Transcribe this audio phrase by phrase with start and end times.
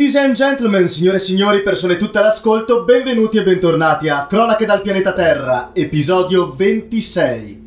[0.00, 4.80] Ladies and gentlemen, signore e signori, persone tutte all'ascolto, benvenuti e bentornati a Cronache dal
[4.80, 7.59] pianeta Terra, episodio 26.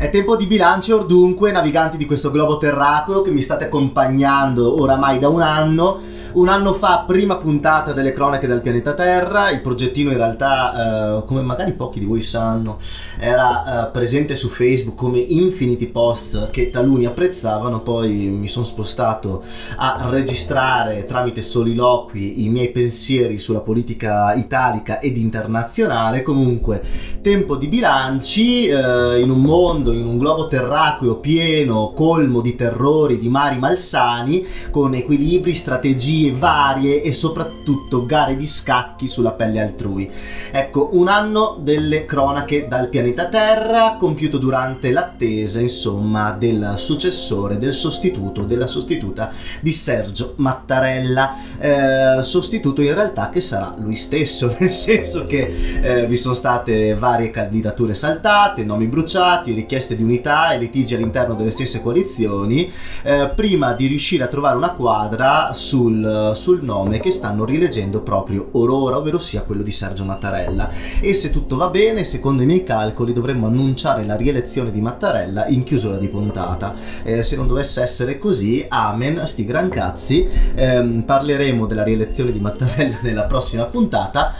[0.00, 5.18] È tempo di bilancio, dunque, naviganti di questo globo terracqueo che mi state accompagnando oramai
[5.18, 5.98] da un anno.
[6.30, 11.24] Un anno fa, prima puntata delle cronache del pianeta Terra, il progettino in realtà, eh,
[11.24, 12.78] come magari pochi di voi sanno,
[13.18, 19.42] era eh, presente su Facebook come infinity post che taluni apprezzavano, poi mi sono spostato
[19.78, 26.22] a registrare tramite soliloqui i miei pensieri sulla politica italica ed internazionale.
[26.22, 26.82] Comunque,
[27.20, 32.54] tempo di bilanci eh, in un mondo mondo in un globo terracqueo pieno, colmo di
[32.54, 39.60] terrori, di mari malsani, con equilibri, strategie varie e soprattutto gare di scacchi sulla pelle
[39.60, 40.10] altrui.
[40.50, 47.74] Ecco, un anno delle cronache dal pianeta Terra, compiuto durante l'attesa, insomma, del successore, del
[47.74, 54.70] sostituto, della sostituta di Sergio Mattarella, eh, sostituto in realtà che sarà lui stesso, nel
[54.70, 60.52] senso che eh, vi sono state varie candidature saltate, nomi bruciati, richieste richieste di unità
[60.52, 62.70] e litigi all'interno delle stesse coalizioni
[63.02, 68.50] eh, prima di riuscire a trovare una quadra sul, sul nome che stanno rileggendo proprio
[68.52, 70.70] Aurora, ovvero sia quello di Sergio Mattarella.
[71.00, 75.46] E se tutto va bene, secondo i miei calcoli, dovremmo annunciare la rielezione di Mattarella
[75.46, 76.74] in chiusura di puntata.
[77.04, 80.26] Eh, se non dovesse essere così, amen, sti gran cazzi.
[80.54, 84.34] Eh, parleremo della rielezione di Mattarella nella prossima puntata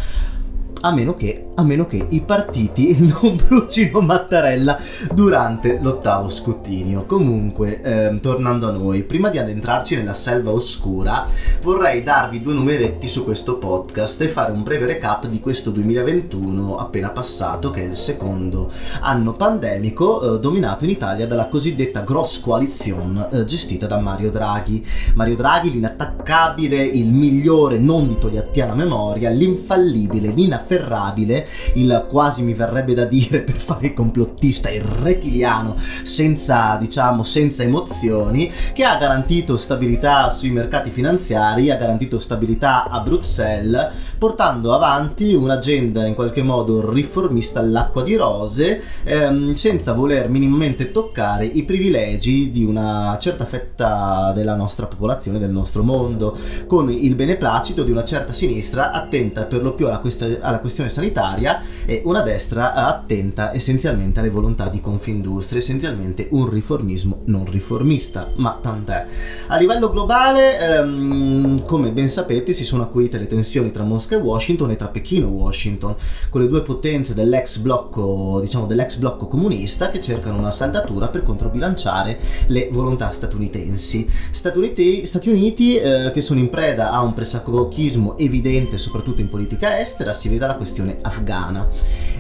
[0.81, 4.79] a meno che a meno che i partiti non brucino Mattarella
[5.13, 7.05] durante l'ottavo scrutinio.
[7.05, 11.27] Comunque, ehm, tornando a noi, prima di addentrarci nella selva oscura,
[11.63, 16.77] vorrei darvi due numeretti su questo podcast e fare un breve recap di questo 2021
[16.77, 18.71] appena passato, che è il secondo
[19.01, 24.85] anno pandemico eh, dominato in Italia dalla cosiddetta Gross Coalition eh, gestita da Mario Draghi.
[25.15, 32.95] Mario Draghi, l'inattaccabile, il migliore non di togliattiana memoria, l'infallibile, l'inafferrabile il quasi mi verrebbe
[32.95, 39.57] da dire per fare il complottista, il retiliano, senza diciamo senza emozioni, che ha garantito
[39.57, 46.91] stabilità sui mercati finanziari, ha garantito stabilità a Bruxelles, portando avanti un'agenda in qualche modo
[46.91, 54.33] riformista all'acqua di rose, ehm, senza voler minimamente toccare i privilegi di una certa fetta
[54.35, 59.63] della nostra popolazione, del nostro mondo, con il beneplacito di una certa sinistra attenta per
[59.63, 64.69] lo più alla, quest- alla questione sanitaria contraria e una destra attenta essenzialmente alle volontà
[64.69, 69.05] di Confindustria, essenzialmente un riformismo non riformista, ma tant'è.
[69.47, 74.19] A livello globale, ehm, come ben sapete, si sono acuite le tensioni tra Mosca e
[74.19, 75.95] Washington e tra Pechino e Washington,
[76.29, 81.23] con le due potenze dell'ex blocco, diciamo dell'ex blocco comunista che cercano una saldatura per
[81.23, 82.19] controbilanciare
[82.49, 84.07] le volontà statunitensi.
[84.31, 89.29] Stati Uniti, Stati Uniti eh, che sono in preda a un pressacochismo evidente soprattutto in
[89.29, 91.69] politica estera, si veda la questione afghana afghana.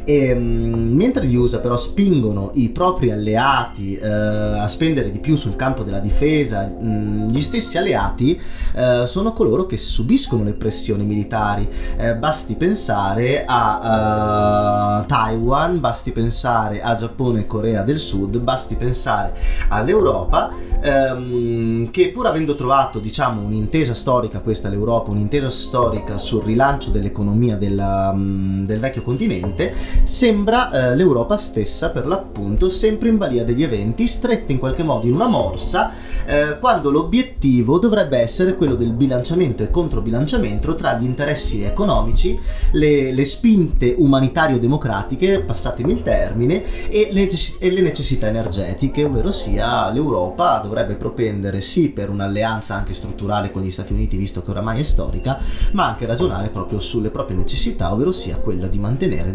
[0.08, 5.36] E, ehm, mentre gli USA però spingono i propri alleati eh, a spendere di più
[5.36, 8.40] sul campo della difesa, mm, gli stessi alleati
[8.74, 11.68] eh, sono coloro che subiscono le pressioni militari.
[11.98, 18.76] Eh, basti pensare a uh, Taiwan, basti pensare a Giappone e Corea del Sud, basti
[18.76, 19.34] pensare
[19.68, 26.90] all'Europa ehm, che pur avendo trovato diciamo un'intesa storica, questa l'Europa, un'intesa storica sul rilancio
[26.90, 33.44] dell'economia della, um, del vecchio continente, sembra eh, l'Europa stessa per l'appunto sempre in balia
[33.44, 35.90] degli eventi, stretta in qualche modo in una morsa,
[36.26, 42.38] eh, quando l'obiettivo dovrebbe essere quello del bilanciamento e controbilanciamento tra gli interessi economici,
[42.72, 49.90] le, le spinte umanitario-democratiche, passatemi il termine, e le, e le necessità energetiche, ovvero sia
[49.90, 54.80] l'Europa dovrebbe propendere sì per un'alleanza anche strutturale con gli Stati Uniti, visto che oramai
[54.80, 55.38] è storica,
[55.72, 59.32] ma anche ragionare proprio sulle proprie necessità, ovvero sia quella di mantenere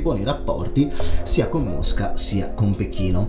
[0.00, 0.90] buoni rapporti
[1.22, 3.28] sia con Mosca sia con Pechino.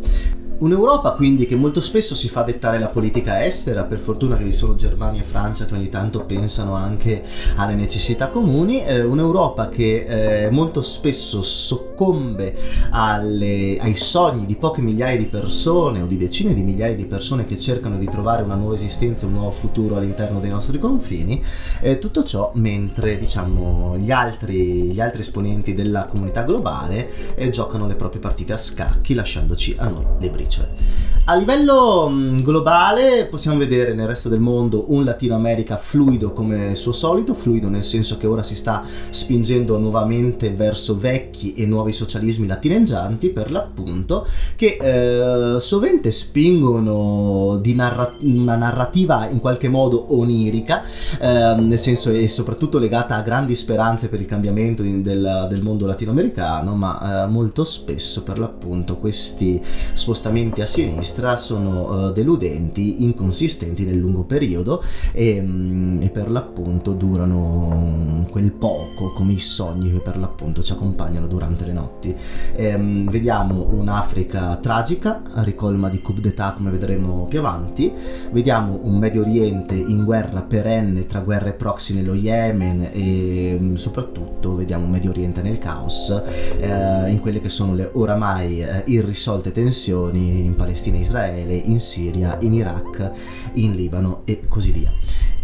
[0.60, 4.52] Un'Europa quindi che molto spesso si fa dettare la politica estera, per fortuna che vi
[4.52, 7.24] sono Germania e Francia che ogni tanto pensano anche
[7.56, 12.54] alle necessità comuni, eh, un'Europa che eh, molto spesso soccombe
[12.90, 17.46] alle, ai sogni di poche migliaia di persone o di decine di migliaia di persone
[17.46, 21.42] che cercano di trovare una nuova esistenza, un nuovo futuro all'interno dei nostri confini,
[21.80, 27.88] eh, tutto ciò mentre diciamo gli altri, gli altri esponenti della comunità globale eh, giocano
[27.88, 30.49] le proprie partite a scacchi lasciandoci a noi le briciole.
[30.50, 31.10] Invece.
[31.30, 36.74] A livello mm, globale possiamo vedere nel resto del mondo un Latino America fluido come
[36.74, 38.82] suo solito, fluido nel senso che ora si sta
[39.12, 44.26] spingendo nuovamente verso vecchi e nuovi socialismi latineggianti per l'appunto,
[44.56, 50.82] che eh, sovente spingono di narra- una narrativa in qualche modo onirica,
[51.20, 55.62] eh, nel senso e soprattutto legata a grandi speranze per il cambiamento in, del, del,
[55.62, 59.62] mondo latinoamericano, ma eh, molto spesso per l'appunto questi
[59.94, 64.82] spostamenti a sinistra sono uh, deludenti, inconsistenti nel lungo periodo
[65.12, 70.72] e, um, e, per l'appunto durano quel poco come i sogni che per l'appunto ci
[70.72, 72.16] accompagnano durante le notti.
[72.56, 77.92] E, um, vediamo un'Africa tragica, ricolma di coup d'etat come vedremo più avanti,
[78.32, 84.56] vediamo un Medio Oriente in guerra perenne tra guerre proxy nello Yemen e um, soprattutto
[84.56, 86.10] vediamo un Medio Oriente nel caos,
[86.58, 91.80] eh, in quelle che sono le oramai eh, irrisolte tensioni in Palestina e Israele in
[91.80, 93.12] Siria, in Iraq,
[93.54, 94.94] in Libano e così via.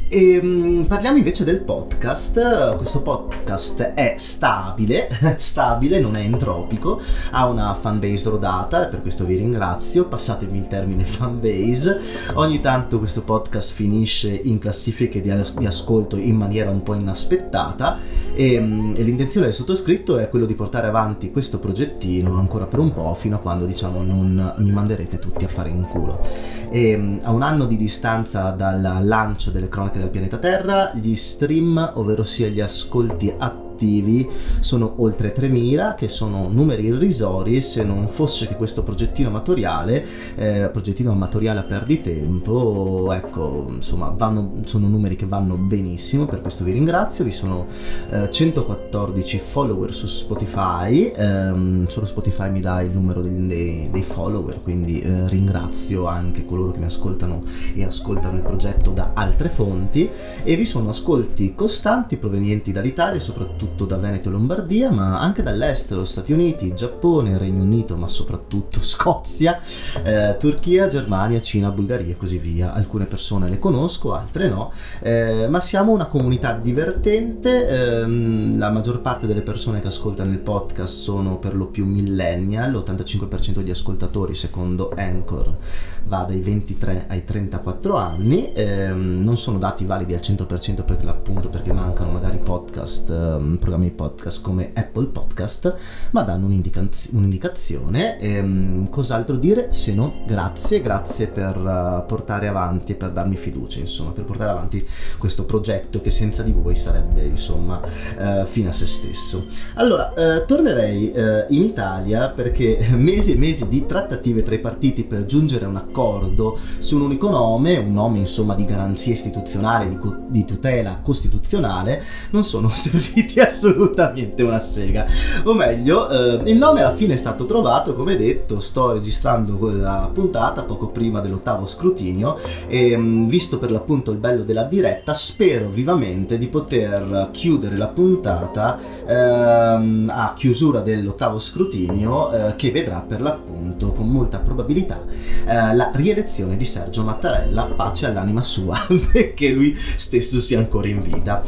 [0.08, 2.76] E, um, parliamo invece del podcast.
[2.76, 9.36] Questo podcast è stabile, stabile, non è entropico, ha una fanbase rodata per questo vi
[9.36, 10.06] ringrazio.
[10.06, 12.00] Passatemi il termine fanbase.
[12.36, 16.94] Ogni tanto questo podcast finisce in classifiche di, as- di ascolto in maniera un po'
[16.94, 17.98] inaspettata
[18.36, 22.78] e, um, e, l'intenzione del sottoscritto è quello di portare avanti questo progettino ancora per
[22.78, 26.22] un po' fino a quando diciamo non mi manderete tutti a fare in culo.
[26.70, 31.16] E, um, a un anno di distanza dal lancio delle cronache del pianeta Terra, gli
[31.16, 34.28] stream, ovvero sia gli ascolti attivi attivi
[34.60, 40.06] sono oltre 3.000, che sono numeri irrisori se non fosse che questo progettino amatoriale,
[40.36, 46.64] eh, progettino amatoriale a perditempo, ecco, insomma, vanno, sono numeri che vanno benissimo, per questo
[46.64, 47.66] vi ringrazio, vi sono
[48.10, 54.02] eh, 114 follower su Spotify, ehm, solo Spotify mi dà il numero dei, dei, dei
[54.02, 57.42] follower, quindi eh, ringrazio anche coloro che mi ascoltano
[57.74, 60.10] e ascoltano il progetto da altre fonti.
[60.44, 65.42] E vi sono ascolti costanti provenienti dall'Italia, soprattutto soprattutto da Veneto e Lombardia, ma anche
[65.42, 69.60] dall'estero, Stati Uniti, Giappone, Regno Unito, ma soprattutto Scozia,
[70.04, 72.74] eh, Turchia, Germania, Cina, Bulgaria e così via.
[72.74, 74.72] Alcune persone le conosco, altre no,
[75.02, 80.40] eh, ma siamo una comunità divertente, ehm, la maggior parte delle persone che ascoltano il
[80.40, 85.58] podcast sono per lo più millennial, l'85% degli ascoltatori secondo Anchor
[86.06, 91.50] va dai 23 ai 34 anni, ehm, non sono dati validi al 100% perché appunto
[91.50, 95.76] perché mancano magari podcast ehm, programmi podcast come Apple Podcast,
[96.12, 98.20] ma danno un'indicaz- un'indicazione.
[98.20, 103.80] E, um, cos'altro dire se non grazie, grazie per uh, portare avanti per darmi fiducia,
[103.80, 104.86] insomma, per portare avanti
[105.18, 109.46] questo progetto che senza di voi sarebbe, insomma, uh, fine a se stesso.
[109.76, 111.14] Allora, uh, tornerei
[111.50, 115.76] in Italia perché mesi e mesi di trattative tra i partiti per giungere a un
[115.76, 121.00] accordo su un unico nome, un nome insomma di garanzia istituzionale, di, co- di tutela
[121.02, 125.06] costituzionale, non sono serviti a assolutamente una sega.
[125.44, 130.10] O meglio, eh, il nome alla fine è stato trovato, come detto, sto registrando la
[130.14, 132.38] puntata poco prima dell'ottavo scrutinio
[132.68, 137.88] e mm, visto per l'appunto il bello della diretta, spero vivamente di poter chiudere la
[137.88, 145.02] puntata ehm, a chiusura dell'ottavo scrutinio eh, che vedrà per l'appunto con molta probabilità
[145.46, 148.78] eh, la rielezione di Sergio Mattarella, pace all'anima sua,
[149.12, 151.42] perché lui stesso sia ancora in vita.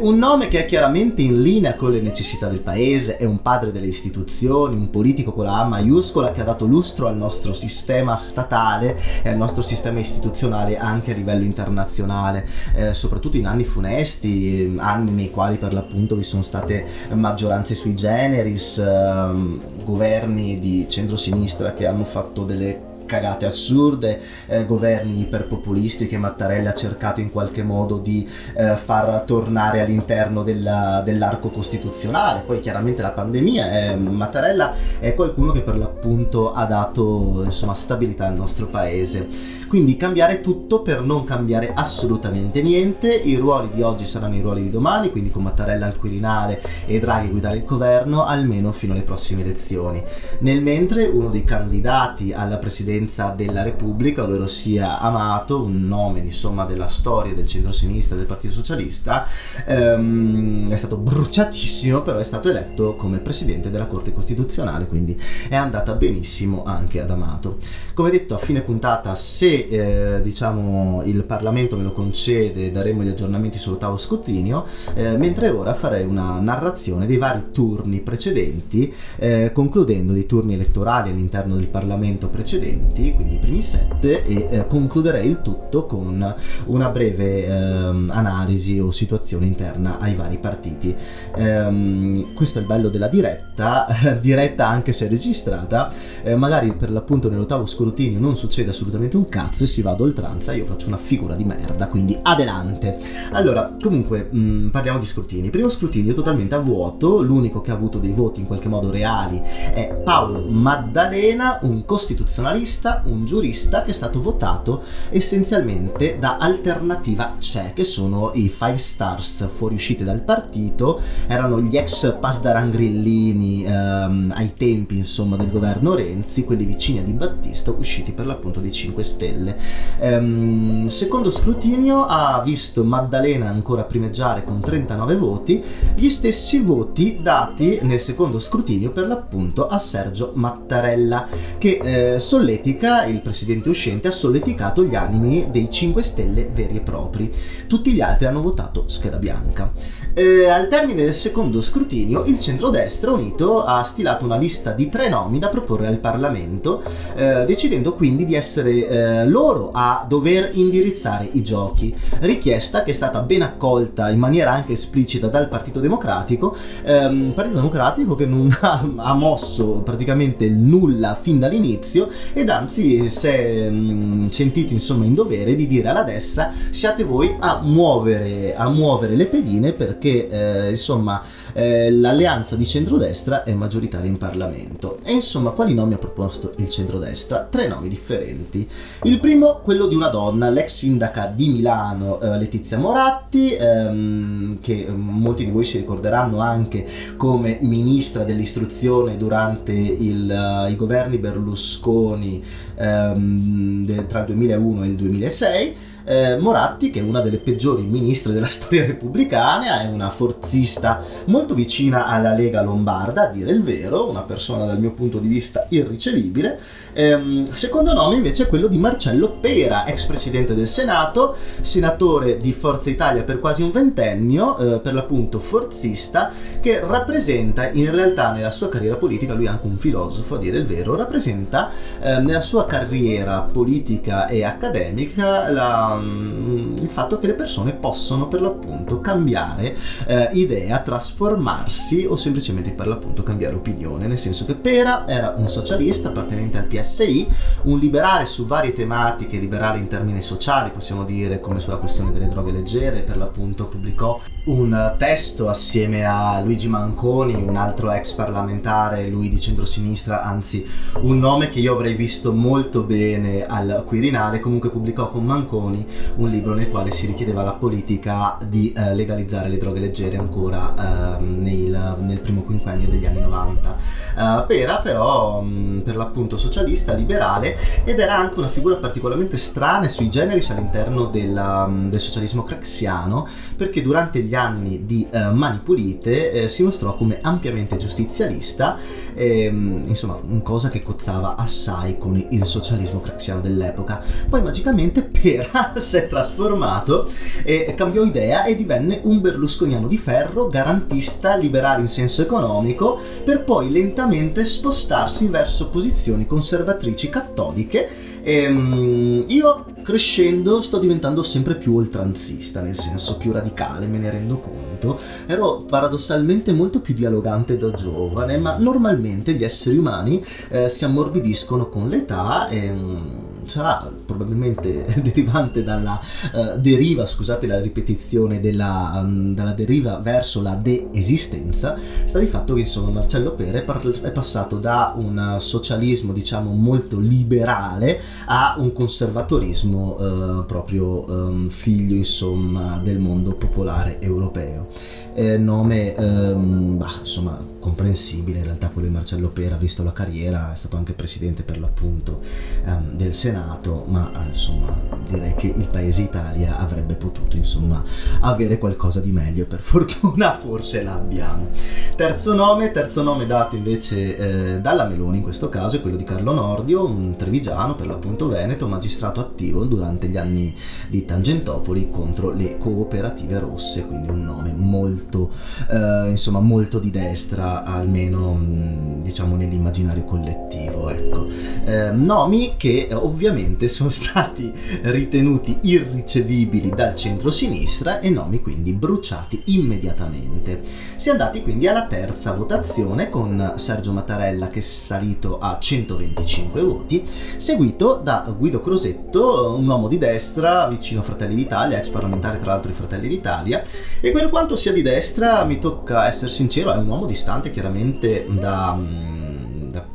[0.00, 3.40] un nome che è chiaramente in in linea con le necessità del paese, è un
[3.40, 7.52] padre delle istituzioni, un politico con la A maiuscola che ha dato lustro al nostro
[7.52, 13.64] sistema statale e al nostro sistema istituzionale anche a livello internazionale, eh, soprattutto in anni
[13.64, 16.84] funesti, anni nei quali per l'appunto vi sono state
[17.14, 25.20] maggioranze sui generis, eh, governi di centrosinistra che hanno fatto delle cagate assurde, eh, governi
[25.20, 28.26] iperpopulisti che Mattarella ha cercato in qualche modo di
[28.56, 32.42] eh, far tornare all'interno della, dell'arco costituzionale.
[32.46, 38.26] Poi chiaramente la pandemia, eh, Mattarella è qualcuno che per l'appunto ha dato insomma, stabilità
[38.26, 39.60] al nostro paese.
[39.72, 43.10] Quindi cambiare tutto per non cambiare assolutamente niente.
[43.10, 46.98] I ruoli di oggi saranno i ruoli di domani, quindi con Mattarella al Quirinale e
[46.98, 50.02] Draghi guidare il governo almeno fino alle prossime elezioni.
[50.40, 53.01] Nel mentre uno dei candidati alla presidenza
[53.34, 59.26] della Repubblica, ovvero sia Amato, un nome insomma della storia del centro-sinistra del Partito Socialista,
[59.66, 65.18] ehm, è stato bruciatissimo, però è stato eletto come presidente della Corte Costituzionale, quindi
[65.48, 67.56] è andata benissimo anche ad Amato.
[67.94, 73.08] Come detto a fine puntata, se eh, diciamo, il Parlamento me lo concede, daremo gli
[73.08, 80.12] aggiornamenti sull'ottavo scrutinio, eh, mentre ora farei una narrazione dei vari turni precedenti, eh, concludendo
[80.12, 85.28] dei turni elettorali all'interno del Parlamento precedenti argomenti, quindi i primi sette, e eh, concluderei
[85.28, 86.34] il tutto con
[86.66, 90.94] una breve ehm, analisi o situazione interna ai vari partiti.
[91.36, 93.86] Ehm, questo è il bello della diretta,
[94.20, 95.90] diretta anche se registrata,
[96.22, 100.00] eh, magari per l'appunto nell'ottavo scrutinio non succede assolutamente un cazzo e si va ad
[100.00, 102.98] oltranza, io faccio una figura di merda, quindi adelante.
[103.32, 105.50] Allora, comunque, mh, mm, parliamo di scrutini.
[105.50, 109.40] Primo scrutinio totalmente a vuoto, l'unico che ha avuto dei voti in qualche modo reali
[109.40, 112.71] è Paolo Maddalena, un costituzionalista,
[113.04, 119.46] un giurista che è stato votato essenzialmente da Alternativa C'è, che sono i five stars
[119.48, 126.44] fuoriusciti dal partito, erano gli ex Pasdaran Grillini ehm, ai tempi insomma del governo Renzi,
[126.44, 129.56] quelli vicini a Di Battista, usciti per l'appunto dei 5 Stelle.
[129.98, 135.62] Ehm, secondo scrutinio ha visto Maddalena ancora primeggiare con 39 voti,
[135.94, 141.26] gli stessi voti dati nel secondo scrutinio per l'appunto a Sergio Mattarella,
[141.58, 142.18] che eh,
[142.62, 147.30] solletica, il presidente uscente, ha solleticato gli animi dei 5 Stelle veri e propri.
[147.66, 149.72] Tutti gli altri hanno votato scheda bianca.
[150.14, 155.08] Eh, al termine del secondo scrutinio, il centrodestra unito ha stilato una lista di tre
[155.08, 156.82] nomi da proporre al Parlamento,
[157.16, 161.94] eh, decidendo quindi di essere eh, loro a dover indirizzare i giochi.
[162.20, 166.54] Richiesta che è stata ben accolta in maniera anche esplicita dal Partito Democratico,
[166.84, 173.26] ehm, Partito Democratico che non ha, ha, mosso praticamente nulla fin dall'inizio ed anzi si
[173.28, 178.68] è mm, sentito insomma in dovere di dire alla destra siate voi a muovere, a
[178.68, 184.98] muovere le pedine per perché eh, insomma eh, l'alleanza di centrodestra è maggioritaria in Parlamento.
[185.02, 187.46] E insomma, quali nomi ha proposto il centrodestra?
[187.50, 188.68] Tre nomi differenti.
[189.02, 194.86] Il primo, quello di una donna, l'ex sindaca di Milano, eh, Letizia Moratti, ehm, che
[194.90, 201.18] mm, molti di voi si ricorderanno anche come ministra dell'istruzione durante il, uh, i governi
[201.18, 202.42] Berlusconi
[202.76, 207.82] ehm, de, tra il 2001 e il 2006 eh, Moratti, che è una delle peggiori
[207.82, 213.62] ministre della storia repubblicana, è una forzista molto vicina alla Lega Lombarda, a dire il
[213.62, 216.58] vero, una persona dal mio punto di vista irricevibile.
[216.94, 222.52] Ehm, secondo nome invece è quello di Marcello Pera, ex presidente del Senato, senatore di
[222.52, 226.30] Forza Italia per quasi un ventennio, eh, per l'appunto forzista,
[226.60, 230.58] che rappresenta in realtà nella sua carriera politica, lui è anche un filosofo a dire
[230.58, 231.70] il vero, rappresenta
[232.00, 238.28] eh, nella sua carriera politica e accademica la um, il fatto che le persone possono
[238.28, 244.54] per l'appunto cambiare eh, idea, trasformarsi o semplicemente per l'appunto cambiare opinione, nel senso che
[244.54, 247.26] Pera era un socialista appartenente al PSI,
[247.62, 252.28] un liberale su varie tematiche, liberale in termini sociali, possiamo dire, come sulla questione delle
[252.28, 259.08] droghe leggere, per l'appunto pubblicò un testo assieme a Luigi Manconi, un altro ex parlamentare,
[259.08, 260.66] lui di centrosinistra, anzi
[261.02, 265.86] un nome che io avrei visto molto bene al Quirinale, comunque pubblicò con Manconi
[266.16, 270.74] un libro nel quale si richiedeva alla politica di eh, legalizzare le droghe leggere ancora
[271.18, 273.76] eh, nel, nel, primo quinquennio degli anni 90.
[274.16, 279.88] Eh, Pera però mh, per l'appunto socialista, liberale ed era anche una figura particolarmente strana
[279.88, 283.26] sui generis all'interno della, mm, del socialismo craxiano
[283.56, 288.76] perché durante gli anni di eh, Mani Pulite eh, si mostrò come ampiamente giustizialista,
[289.14, 294.02] e, mm, insomma cosa che cozzava assai con il socialismo craxiano dell'epoca.
[294.28, 297.08] Poi magicamente Pera si è trasformato
[297.44, 303.44] e cambiò idea e divenne un berlusconiano di ferro, garantista, liberale in senso economico, per
[303.44, 306.26] poi lentamente spostarsi verso posizioni
[306.62, 307.88] conservatrici cattoliche.
[308.22, 314.10] E, um, io crescendo sto diventando sempre più oltranzista, nel senso più radicale, me ne
[314.10, 314.98] rendo conto.
[315.26, 321.68] Ero paradossalmente molto più dialogante da giovane, ma normalmente gli esseri umani eh, si ammorbidiscono
[321.68, 323.30] con l'età e...
[323.42, 326.00] Um, sarà probabilmente derivante dalla
[326.32, 332.54] uh, deriva, scusate la ripetizione, della, um, dalla deriva verso la de-esistenza, sta di fatto
[332.54, 339.96] che insomma Marcello Pere è passato da un socialismo diciamo molto liberale a un conservatorismo
[339.98, 344.68] uh, proprio um, figlio insomma del mondo popolare europeo.
[345.14, 350.52] Eh, nome ehm, bah, insomma comprensibile in realtà quello di Marcello Pera visto la carriera
[350.52, 352.20] è stato anche presidente per l'appunto
[352.64, 354.76] ehm, del Senato ma eh, insomma
[355.08, 357.80] direi che il paese Italia avrebbe potuto insomma
[358.20, 361.50] avere qualcosa di meglio per fortuna forse l'abbiamo.
[361.94, 366.04] Terzo nome terzo nome dato invece eh, dalla Meloni in questo caso è quello di
[366.04, 370.52] Carlo Nordio un trevigiano per l'appunto veneto magistrato attivo durante gli anni
[370.88, 375.30] di Tangentopoli contro le cooperative rosse quindi un nome molto
[375.70, 380.88] eh, insomma, molto di destra, almeno mm, diciamo nell'immaginario collettivo.
[380.88, 381.26] ecco.
[381.64, 390.60] Eh, nomi che ovviamente sono stati ritenuti irricevibili dal centro-sinistra e nomi quindi bruciati immediatamente.
[390.96, 396.62] Si è andati quindi alla terza votazione con Sergio Mattarella che è salito a 125
[396.62, 397.02] voti,
[397.36, 402.52] seguito da Guido Crosetto, un uomo di destra vicino a Fratelli d'Italia, ex parlamentare tra
[402.52, 403.62] l'altro di Fratelli d'Italia,
[404.00, 408.26] e per quanto sia di destra mi tocca essere sincero, è un uomo distante chiaramente
[408.28, 408.78] da da,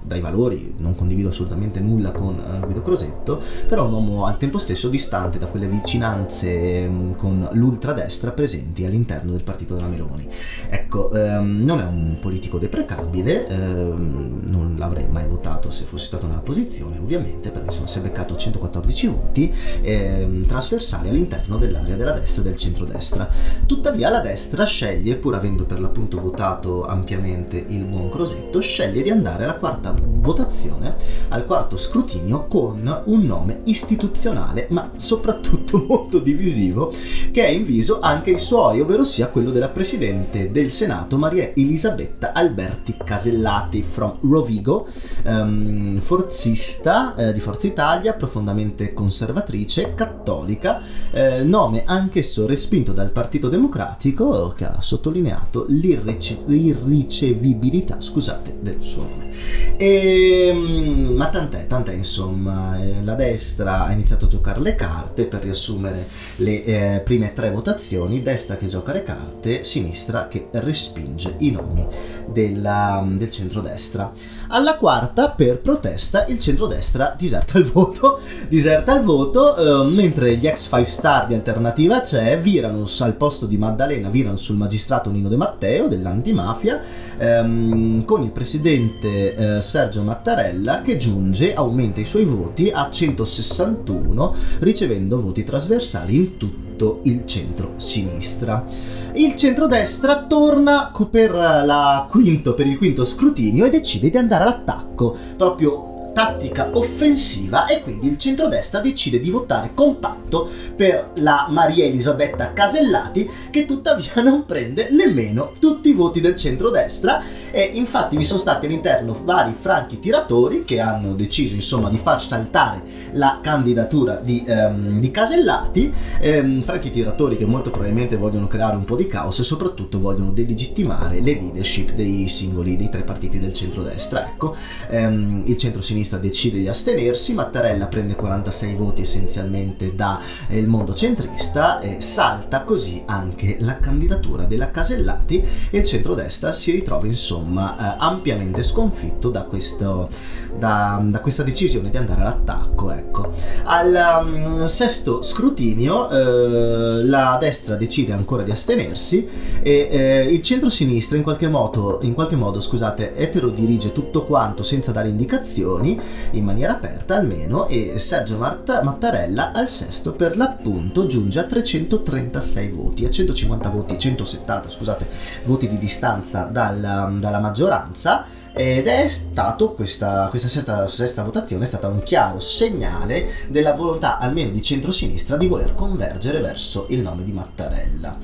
[0.07, 4.57] dai valori, non condivido assolutamente nulla con uh, Guido Crosetto, però un uomo al tempo
[4.57, 10.27] stesso distante da quelle vicinanze um, con l'ultradestra presenti all'interno del partito della Meloni.
[10.69, 16.27] Ecco, um, non è un politico deprecabile, um, non l'avrei mai votato se fosse stato
[16.27, 22.11] nella posizione, ovviamente, però insomma si è beccato 114 voti eh, trasversali all'interno dell'area della
[22.11, 23.27] destra e del centrodestra.
[23.65, 29.09] Tuttavia la destra sceglie, pur avendo per l'appunto votato ampiamente il buon Crosetto, sceglie di
[29.09, 30.95] andare alla quarta votazione,
[31.29, 36.91] al quarto scrutinio con un nome istituzionale, ma soprattutto molto divisivo,
[37.31, 42.33] che è inviso anche ai suoi, ovvero sia quello della Presidente del Senato Maria Elisabetta
[42.33, 44.87] Alberti Casellati from Rovigo,
[45.25, 53.47] um, forzista eh, di Forza Italia, profondamente conservatrice, cattolica, eh, nome anch'esso respinto dal Partito
[53.47, 59.29] Democratico che ha sottolineato l'irrice- l'irricevibilità scusate, del suo nome.
[59.77, 65.25] E, ehm, ma tant'è, tant'è insomma, eh, la destra ha iniziato a giocare le carte
[65.25, 71.35] per riassumere le eh, prime tre votazioni, destra che gioca le carte, sinistra che respinge
[71.39, 71.87] i nomi
[72.27, 74.11] della, del centrodestra.
[74.49, 80.47] Alla quarta, per protesta, il centrodestra diserta il voto, diserta il voto eh, mentre gli
[80.47, 85.29] ex 5 star di Alternativa C'è virano al posto di Maddalena, virano sul magistrato Nino
[85.29, 86.79] De Matteo dell'antimafia
[87.17, 94.33] ehm, con il presidente eh, Sergio Mattarella che giunge, aumenta i suoi voti a 161
[94.61, 98.65] ricevendo voti trasversali in tutto il centro-sinistra.
[99.13, 105.96] Il centrodestra torna per, quinto, per il quinto scrutinio e decide di andare all'attacco, proprio
[106.17, 113.29] tattica offensiva e quindi il centrodestra decide di votare compatto per la Maria Elisabetta Casellati
[113.51, 118.65] che tuttavia non prende nemmeno tutti i voti del centrodestra e infatti vi sono stati
[118.65, 124.99] all'interno vari franchi tiratori che hanno deciso insomma di far saltare la candidatura di, um,
[124.99, 129.43] di Casellati, um, franchi tiratori che molto probabilmente vogliono creare un po' di caos e
[129.43, 134.25] soprattutto vogliono delegittimare le leadership dei singoli, dei tre partiti del centrodestra.
[134.27, 134.55] Ecco,
[134.89, 140.17] um, il centro-sinistra sinistra decide di astenersi, Mattarella prende 46 voti essenzialmente dal
[140.47, 146.71] eh, mondo centrista e salta così anche la candidatura della Casellati e il centrodestra si
[146.71, 150.09] ritrova insomma eh, ampiamente sconfitto da, questo,
[150.57, 152.91] da, da, questa decisione di andare all'attacco.
[152.91, 153.31] Ecco.
[153.63, 159.27] Al um, sesto scrutinio eh, la destra decide ancora di astenersi
[159.61, 164.91] e eh, il centro-sinistra in qualche modo, in qualche modo scusate, eterodirige tutto quanto senza
[164.91, 165.96] dare indicazioni
[166.31, 172.69] in maniera aperta almeno e Sergio Mart- Mattarella al sesto per l'appunto giunge a 336
[172.69, 175.07] voti, a 150 voti, 170 scusate,
[175.43, 178.25] voti di distanza dalla, dalla maggioranza
[178.57, 184.17] ed è stato questa, questa sesta, sesta, votazione è stata un chiaro segnale della volontà
[184.17, 188.17] almeno di centrosinistra di voler convergere verso il nome di Mattarella.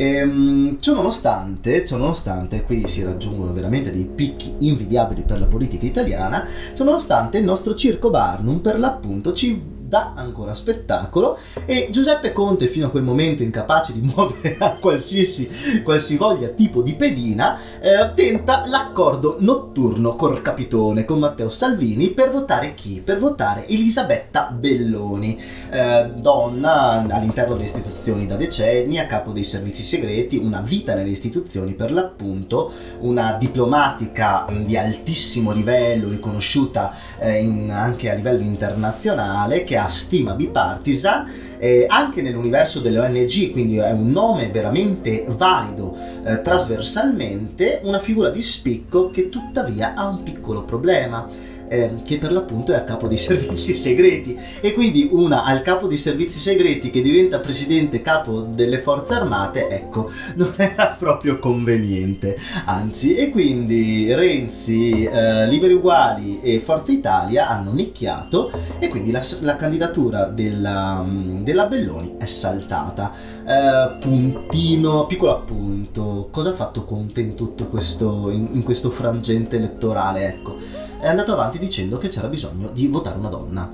[0.00, 5.84] Ehm, ciò nonostante, ciò nonostante, qui si raggiungono veramente dei picchi invidiabili per la politica
[5.84, 12.32] italiana, ciò nonostante il nostro Circo Barnum per l'appunto ci dà ancora spettacolo e Giuseppe
[12.32, 18.12] Conte fino a quel momento incapace di muovere a qualsiasi qualsivoglia tipo di pedina eh,
[18.14, 23.02] tenta l'accordo notturno col capitone con Matteo Salvini per votare chi?
[23.04, 25.36] Per votare Elisabetta Belloni
[25.70, 31.10] eh, donna all'interno delle istituzioni da decenni a capo dei servizi segreti una vita nelle
[31.10, 39.64] istituzioni per l'appunto una diplomatica di altissimo livello riconosciuta eh, in, anche a livello internazionale
[39.64, 45.94] che ha stima bipartisan eh, anche nell'universo delle ONG, quindi è un nome veramente valido
[46.24, 51.28] eh, trasversalmente, una figura di spicco che tuttavia ha un piccolo problema
[51.70, 55.86] eh, che per l'appunto è a capo dei servizi segreti e quindi una al capo
[55.86, 62.36] dei servizi segreti che diventa presidente capo delle forze armate, ecco, non era proprio conveniente,
[62.64, 69.22] anzi, e quindi Renzi, eh, Liberi Uguali e Forza Italia hanno nicchiato e quindi la,
[69.40, 71.06] la candidatura della,
[71.42, 73.12] della, Belloni è saltata.
[73.46, 79.56] Eh, puntino, piccolo appunto, cosa ha fatto Conte in tutto questo, in, in questo frangente
[79.56, 80.26] elettorale?
[80.26, 80.56] Ecco,
[81.00, 83.72] è andato avanti dicendo che c'era bisogno di votare una donna.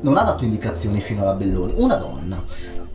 [0.00, 2.42] Non ha dato indicazioni fino alla Belloni, una donna.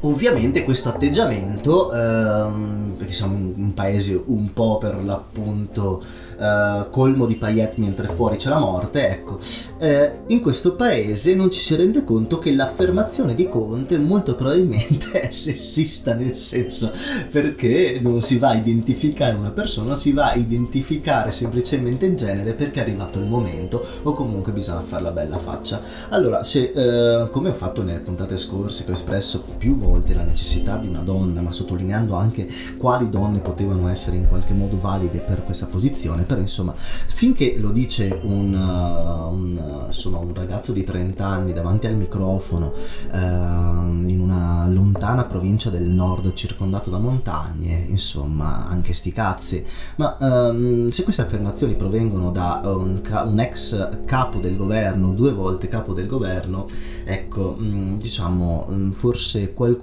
[0.01, 6.01] Ovviamente questo atteggiamento, ehm, perché siamo un paese un po' per l'appunto
[6.39, 9.39] eh, colmo di paillette mentre fuori c'è la morte, ecco,
[9.77, 15.19] eh, in questo paese non ci si rende conto che l'affermazione di Conte molto probabilmente
[15.19, 16.91] è sessista nel senso
[17.29, 22.53] perché non si va a identificare una persona, si va a identificare semplicemente il genere
[22.53, 25.81] perché è arrivato il momento o comunque bisogna fare la bella faccia.
[26.07, 30.23] Allora, se eh, come ho fatto nelle puntate scorse che ho espresso più volte la
[30.23, 32.47] necessità di una donna, ma sottolineando anche
[32.77, 37.71] quali donne potevano essere in qualche modo valide per questa posizione, però insomma finché lo
[37.71, 42.71] dice un, uh, un, uh, insomma, un ragazzo di 30 anni davanti al microfono
[43.11, 49.63] uh, in una lontana provincia del nord circondato da montagne, insomma anche sti cazzi,
[49.97, 55.67] ma um, se queste affermazioni provengono da un, un, ex capo del governo, due volte
[55.67, 56.65] capo del governo,
[57.03, 59.78] ecco um, diciamo um, forse qualcuno,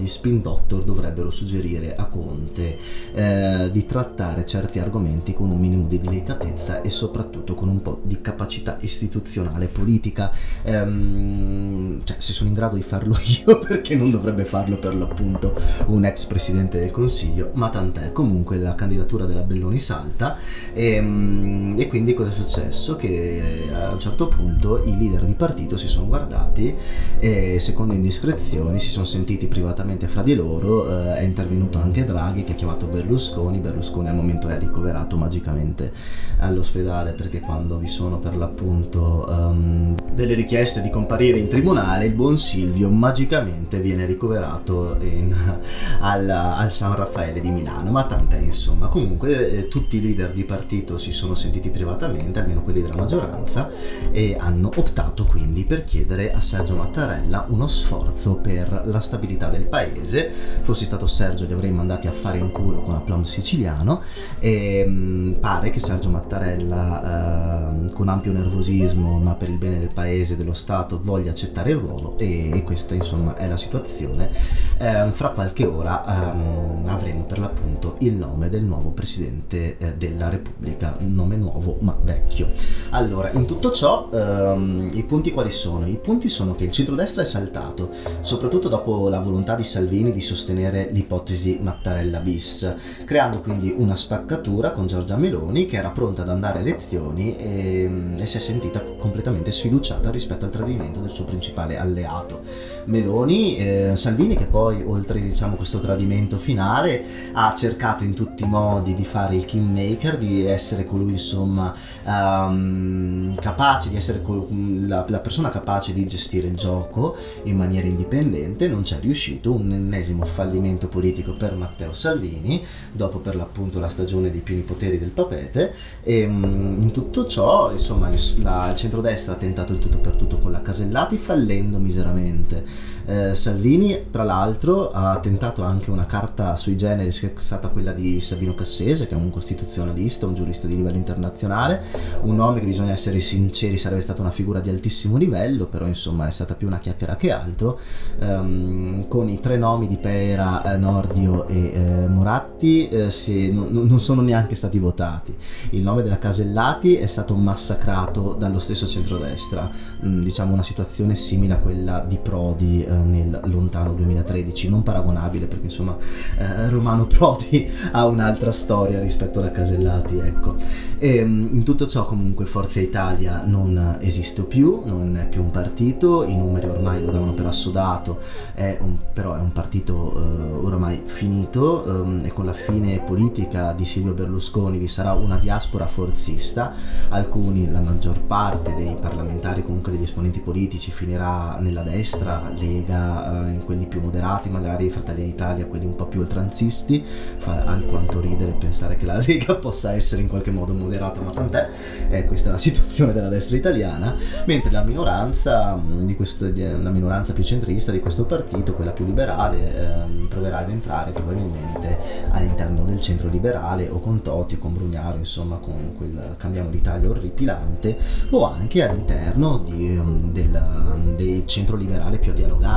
[0.00, 2.78] gli spin doctor dovrebbero suggerire a Conte
[3.12, 8.00] eh, di trattare certi argomenti con un minimo di delicatezza e soprattutto con un po'
[8.04, 10.30] di capacità istituzionale politica.
[10.62, 15.54] Ehm, cioè, se sono in grado di farlo io, perché non dovrebbe farlo per l'appunto
[15.86, 17.50] un ex presidente del Consiglio?
[17.54, 20.38] Ma tant'è, comunque la candidatura della Belloni salta
[20.72, 22.96] e, ehm, e quindi cosa è successo?
[22.96, 26.74] Che eh, a un certo punto i leader di partito si sono guardati
[27.18, 32.44] e secondo indiscrezioni si sono sentiti privatamente fra di loro, eh, è intervenuto anche Draghi
[32.44, 35.92] che ha chiamato Berlusconi, Berlusconi al momento è ricoverato magicamente
[36.38, 42.12] all'ospedale perché quando vi sono per l'appunto um, delle richieste di comparire in tribunale il
[42.12, 45.34] buon Silvio magicamente viene ricoverato in,
[46.00, 47.90] al, al, San Raffaele di Milano.
[47.90, 48.88] Ma tant'è insomma.
[48.88, 53.68] Comunque eh, tutti i leader di partito si sono sentiti privatamente almeno quelli della maggioranza
[54.10, 59.66] e hanno optato quindi per chiedere a Sergio Mattarella uno sforzo per la stabilità del
[59.66, 60.30] paese
[60.62, 64.02] fossi stato Sergio li avrei mandati a fare in culo con aplomb siciliano
[64.38, 69.78] e mh, mm, pare che Sergio Mattarella, eh, con ampio nervosismo, ma per il bene
[69.78, 74.30] del paese, dello Stato, voglia accettare il ruolo e, e questa insomma è la situazione.
[74.78, 80.28] Eh, fra qualche ora ehm, avremo per l'appunto il nome del nuovo Presidente eh, della
[80.28, 82.50] Repubblica, nome nuovo ma vecchio.
[82.90, 85.86] Allora, in tutto ciò ehm, i punti quali sono?
[85.86, 87.90] I punti sono che il centrodestra è saltato,
[88.20, 94.72] soprattutto dopo la volontà di Salvini di sostenere l'ipotesi Mattarella bis, creando quindi una spaccatura
[94.72, 98.80] con Giorgia Meloni che era pronta ad andare a elezioni e, e, si è sentita
[98.98, 102.40] completamente sfiduciata rispetto al tradimento del suo principale alleato.
[102.86, 108.48] Meloni, eh, Salvini che poi oltre diciamo, questo tradimento finale ha cercato in tutti i
[108.48, 114.46] modi di fare il kingmaker, di essere colui insomma um, capace, di essere col-
[114.86, 119.09] la, la persona capace di gestire il gioco in maniera indipendente, non c'è riuscito,
[119.52, 124.98] un ennesimo fallimento politico per Matteo Salvini, dopo per l'appunto la stagione dei pieni poteri
[124.98, 128.10] del papete e mm, in tutto ciò insomma
[128.42, 132.64] la, centrodestra ha tentato il tutto per tutto con la Casellati fallendo miseramente
[133.10, 137.92] eh, Salvini tra l'altro ha tentato anche una carta sui generi che è stata quella
[137.92, 141.82] di Sabino Cassese che è un costituzionalista un giurista di livello internazionale
[142.22, 146.26] un nome che bisogna essere sinceri sarebbe stata una figura di altissimo livello però insomma
[146.26, 147.78] è stata più una chiacchiera che altro
[148.20, 153.66] um, con i tre nomi di Pera, eh, Nordio e eh, Moratti eh, si, no,
[153.70, 155.34] non sono neanche stati votati.
[155.70, 159.68] Il nome della Casellati è stato massacrato dallo stesso centrodestra,
[160.04, 165.46] mm, diciamo una situazione simile a quella di Prodi eh, nel lontano 2013, non paragonabile
[165.46, 165.96] perché insomma
[166.38, 170.56] eh, Romano Prodi ha un'altra storia rispetto alla Casellati, ecco.
[170.98, 175.50] E, mm, in tutto ciò comunque Forza Italia non esiste più, non è più un
[175.50, 178.18] partito, i numeri ormai lo davano per assodato,
[178.54, 183.72] è un, però è un partito eh, oramai finito ehm, e con la fine politica
[183.72, 186.72] di Silvio Berlusconi vi sarà una diaspora forzista,
[187.08, 193.58] alcuni, la maggior parte dei parlamentari, comunque degli esponenti politici finirà nella destra, Lega, eh,
[193.64, 197.04] quelli più moderati, magari Fratelli d'Italia, quelli un po' più oltranzisti,
[197.38, 201.68] fa alquanto ridere pensare che la Lega possa essere in qualche modo moderata, ma tant'è,
[202.08, 204.14] eh, questa è la situazione della destra italiana,
[204.46, 209.04] mentre la minoranza, mm, di questo, la minoranza più centrista di questo partito, quella più
[209.04, 211.98] liberale, eh, proverà ad entrare probabilmente
[212.30, 217.08] all'interno del centro liberale o con Totti o con Brugnaro insomma con quel cambiamo l'Italia
[217.08, 217.96] orripilante
[218.30, 222.69] o anche all'interno di, um, del, del centro liberale più dialogante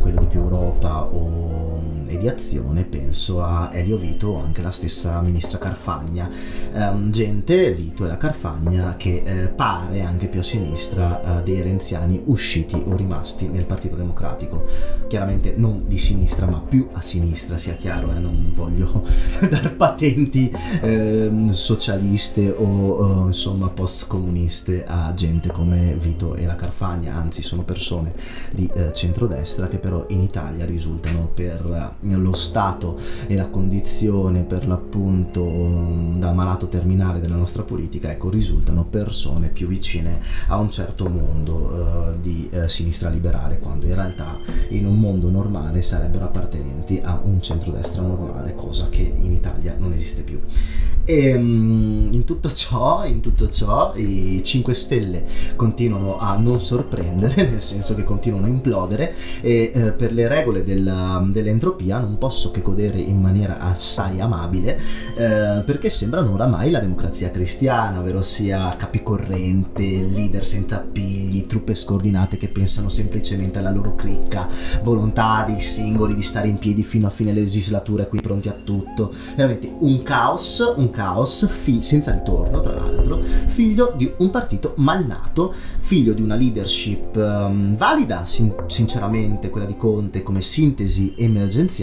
[0.00, 4.70] quello di più Europa o e di azione, penso a Elio Vito o anche la
[4.70, 6.28] stessa ministra Carfagna.
[6.72, 11.60] Um, gente, Vito e la Carfagna, che eh, pare anche più a sinistra uh, dei
[11.62, 14.64] renziani usciti o rimasti nel Partito Democratico.
[15.06, 19.04] Chiaramente non di sinistra, ma più a sinistra, sia chiaro, eh, non voglio
[19.48, 27.14] dar patenti eh, socialiste o, o insomma post-comuniste a gente come Vito e la Carfagna,
[27.14, 28.12] anzi sono persone
[28.52, 34.42] di eh, centrodestra che però in Italia risultano per eh, lo stato e la condizione
[34.42, 35.42] per l'appunto
[36.16, 42.12] da malato terminale della nostra politica, ecco, risultano persone più vicine a un certo mondo
[42.12, 44.38] eh, di eh, sinistra liberale, quando in realtà
[44.70, 49.92] in un mondo normale sarebbero appartenenti a un centrodestra normale, cosa che in Italia non
[49.92, 50.40] esiste più.
[51.04, 55.24] E um, in tutto ciò, in tutto ciò, i 5 Stelle
[55.56, 60.62] continuano a non sorprendere, nel senso che continuano a implodere e eh, per le regole
[60.62, 64.78] della, dell'entropia non posso che godere in maniera assai amabile
[65.16, 72.36] eh, perché sembrano oramai la democrazia cristiana, ovvero sia capicorrente, leader senza appigli, truppe scordinate
[72.36, 74.46] che pensano semplicemente alla loro cricca,
[74.82, 79.12] volontà dei singoli di stare in piedi fino a fine legislatura qui pronti a tutto.
[79.36, 85.54] Veramente un caos, un caos fi- senza ritorno, tra l'altro, figlio di un partito malnato,
[85.78, 91.77] figlio di una leadership um, valida, sin- sinceramente, quella di Conte come sintesi emergenziale,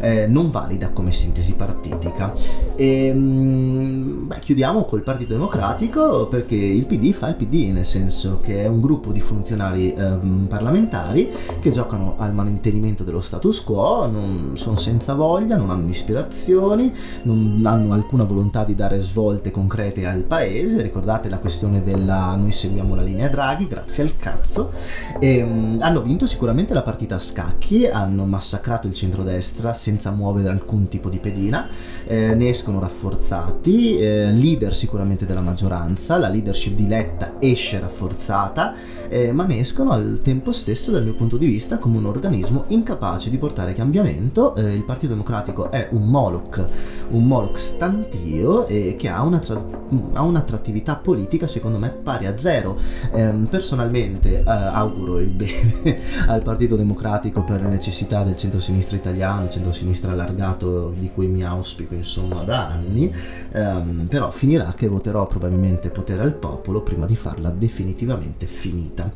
[0.00, 2.34] eh, non valida come sintesi partitica.
[2.76, 8.40] E, um, beh, chiudiamo col Partito Democratico perché il PD fa il PD, nel senso
[8.42, 14.06] che è un gruppo di funzionari um, parlamentari che giocano al mantenimento dello status quo,
[14.06, 20.06] non sono senza voglia, non hanno ispirazioni, non hanno alcuna volontà di dare svolte concrete
[20.06, 20.82] al paese.
[20.82, 24.70] Ricordate la questione della noi seguiamo la linea Draghi, grazie al cazzo.
[25.18, 30.48] E, um, hanno vinto sicuramente la partita a scacchi, hanno massacrato il centrodestra senza muovere
[30.48, 31.66] alcun tipo di pedina,
[32.06, 38.74] eh, ne escono rafforzati, eh, leader sicuramente della maggioranza, la leadership di Letta esce rafforzata,
[39.08, 42.64] eh, ma ne escono al tempo stesso dal mio punto di vista come un organismo
[42.68, 44.54] incapace di portare cambiamento.
[44.54, 46.64] Eh, il Partito Democratico è un Moloch,
[47.10, 49.64] un Moloch stantio e che ha, una tra-
[50.12, 52.76] ha un'attrattività politica secondo me pari a zero.
[53.12, 59.07] Ehm, personalmente eh, auguro il bene al Partito Democratico per le necessità del centro-sinistra italiano,
[59.48, 63.12] centro-sinistra allargato di cui mi auspico insomma da anni,
[63.52, 69.10] ehm, però finirà che voterò probabilmente potere al popolo prima di farla definitivamente finita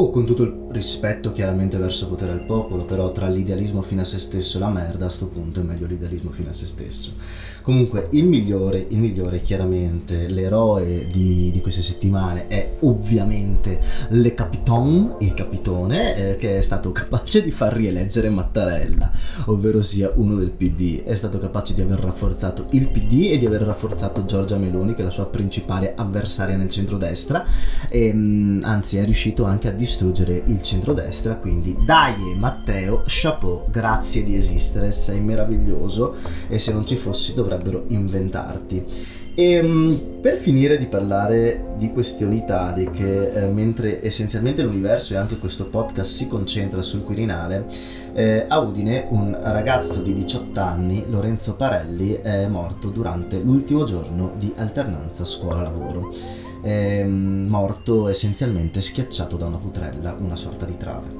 [0.00, 4.04] o con tutto il rispetto chiaramente verso potere al popolo, però tra l'idealismo fino a
[4.04, 7.14] se stesso e la merda, a sto punto è meglio l'idealismo fino a se stesso.
[7.68, 13.78] Comunque il migliore, il migliore chiaramente, l'eroe di, di queste settimane è ovviamente
[14.08, 19.10] Le Capiton, il capitone, eh, che è stato capace di far rieleggere Mattarella,
[19.48, 23.44] ovvero sia uno del PD, è stato capace di aver rafforzato il PD e di
[23.44, 27.44] aver rafforzato Giorgia Meloni, che è la sua principale avversaria nel centrodestra,
[27.90, 34.22] e, mm, anzi è riuscito anche a distruggere il centrodestra, quindi dai Matteo, chapeau, grazie
[34.22, 36.14] di esistere, sei meraviglioso
[36.48, 38.84] e se non ci fossi dovrebbero inventarti.
[39.34, 45.38] E ehm, per finire di parlare di questioni italiche, eh, mentre essenzialmente l'universo e anche
[45.38, 47.66] questo podcast si concentra sul Quirinale,
[48.14, 54.32] eh, a Udine un ragazzo di 18 anni, Lorenzo Parelli, è morto durante l'ultimo giorno
[54.36, 61.14] di alternanza scuola-lavoro è morto essenzialmente schiacciato da una putrella, una sorta di trave.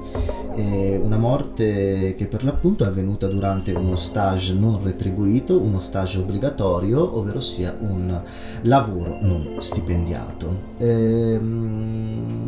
[0.55, 6.19] È una morte che per l'appunto è avvenuta durante uno stage non retribuito, uno stage
[6.19, 8.21] obbligatorio, ovvero sia un
[8.61, 10.67] lavoro non stipendiato.
[10.77, 12.38] Ehm,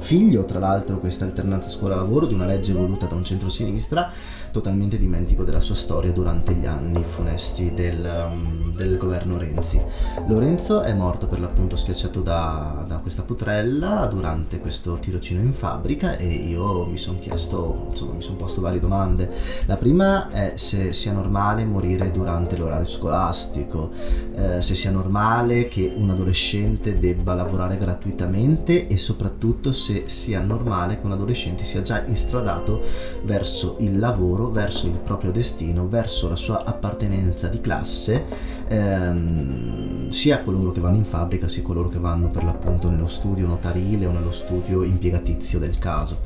[0.00, 4.10] figlio, tra l'altro, questa alternanza scuola-lavoro di una legge voluta da un centro-sinistra,
[4.50, 9.80] totalmente dimentico della sua storia durante gli anni funesti del, um, del governo Renzi.
[10.26, 16.16] Lorenzo è morto per l'appunto schiacciato da, da, questa putrella durante questo tirocino in fabbrica
[16.16, 19.30] e io mi sono chiesto, insomma, mi sono posto varie domande.
[19.66, 23.90] La prima è se sia normale morire durante l'orario scolastico,
[24.34, 30.98] eh, se sia normale che un adolescente debba lavorare gratuitamente e soprattutto se sia normale
[30.98, 32.82] che un adolescente sia già instradato
[33.24, 38.24] verso il lavoro, verso il proprio destino, verso la sua appartenenza di classe,
[38.68, 43.46] ehm, sia coloro che vanno in fabbrica sia coloro che vanno per l'appunto nello studio
[43.46, 46.20] notarile o nello studio impiegatizio del caso.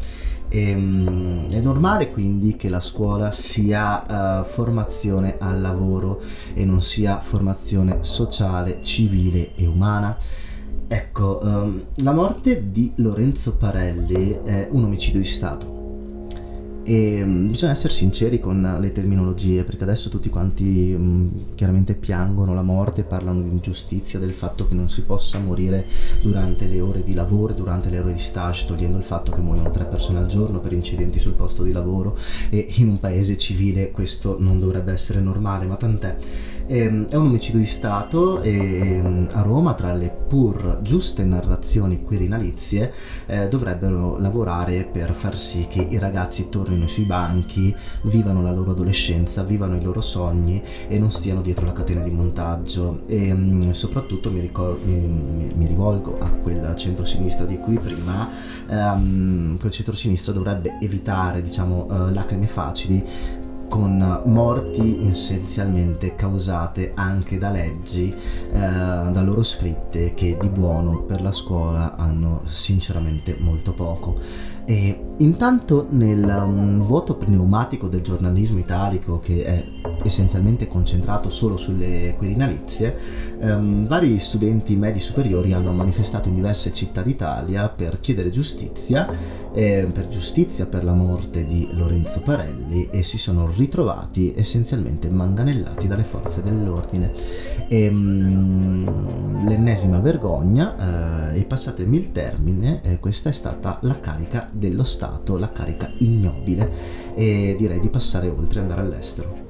[0.54, 6.20] Ehm, è normale quindi che la scuola sia uh, formazione al lavoro
[6.52, 10.14] e non sia formazione sociale, civile e umana.
[10.88, 15.72] Ecco, um, la morte di Lorenzo Parelli è un omicidio di Stato
[16.84, 22.54] e um, bisogna essere sinceri con le terminologie perché adesso tutti quanti um, chiaramente piangono
[22.54, 25.86] la morte, parlano di ingiustizia, del fatto che non si possa morire
[26.20, 29.70] durante le ore di lavoro, durante le ore di stage, togliendo il fatto che muoiono
[29.70, 32.16] tre persone al giorno per incidenti sul posto di lavoro
[32.50, 36.16] e in un paese civile questo non dovrebbe essere normale, ma tant'è.
[36.66, 42.02] Ehm, è un omicidio di Stato e ehm, a Roma, tra le pur giuste narrazioni
[42.02, 42.92] quirinalizie,
[43.26, 48.70] eh, dovrebbero lavorare per far sì che i ragazzi tornino sui banchi, vivano la loro
[48.70, 53.00] adolescenza, vivano i loro sogni e non stiano dietro la catena di montaggio.
[53.06, 58.28] E ehm, soprattutto mi, ricor- mi, mi rivolgo a quel centro-sinistra di cui prima,
[58.68, 63.04] um, quel centro-sinistra dovrebbe evitare, diciamo, uh, lacrime facili
[63.72, 71.22] con morti essenzialmente causate anche da leggi eh, da loro scritte che di buono per
[71.22, 74.18] la scuola hanno sinceramente molto poco.
[74.64, 79.64] E intanto nel um, vuoto pneumatico del giornalismo italico, che è
[80.04, 82.96] essenzialmente concentrato solo sulle quirinalizie,
[83.40, 89.08] um, vari studenti medi superiori hanno manifestato in diverse città d'Italia per chiedere giustizia,
[89.54, 95.86] eh, per giustizia per la morte di Lorenzo Parelli e si sono ritrovati essenzialmente manganellati
[95.86, 97.12] dalle forze dell'ordine.
[97.68, 104.48] E, um, l'ennesima vergogna, eh, e passatemi il termine, eh, questa è stata la carica
[104.52, 106.70] dello Stato, la carica ignobile
[107.14, 109.41] e direi di passare oltre e andare all'estero.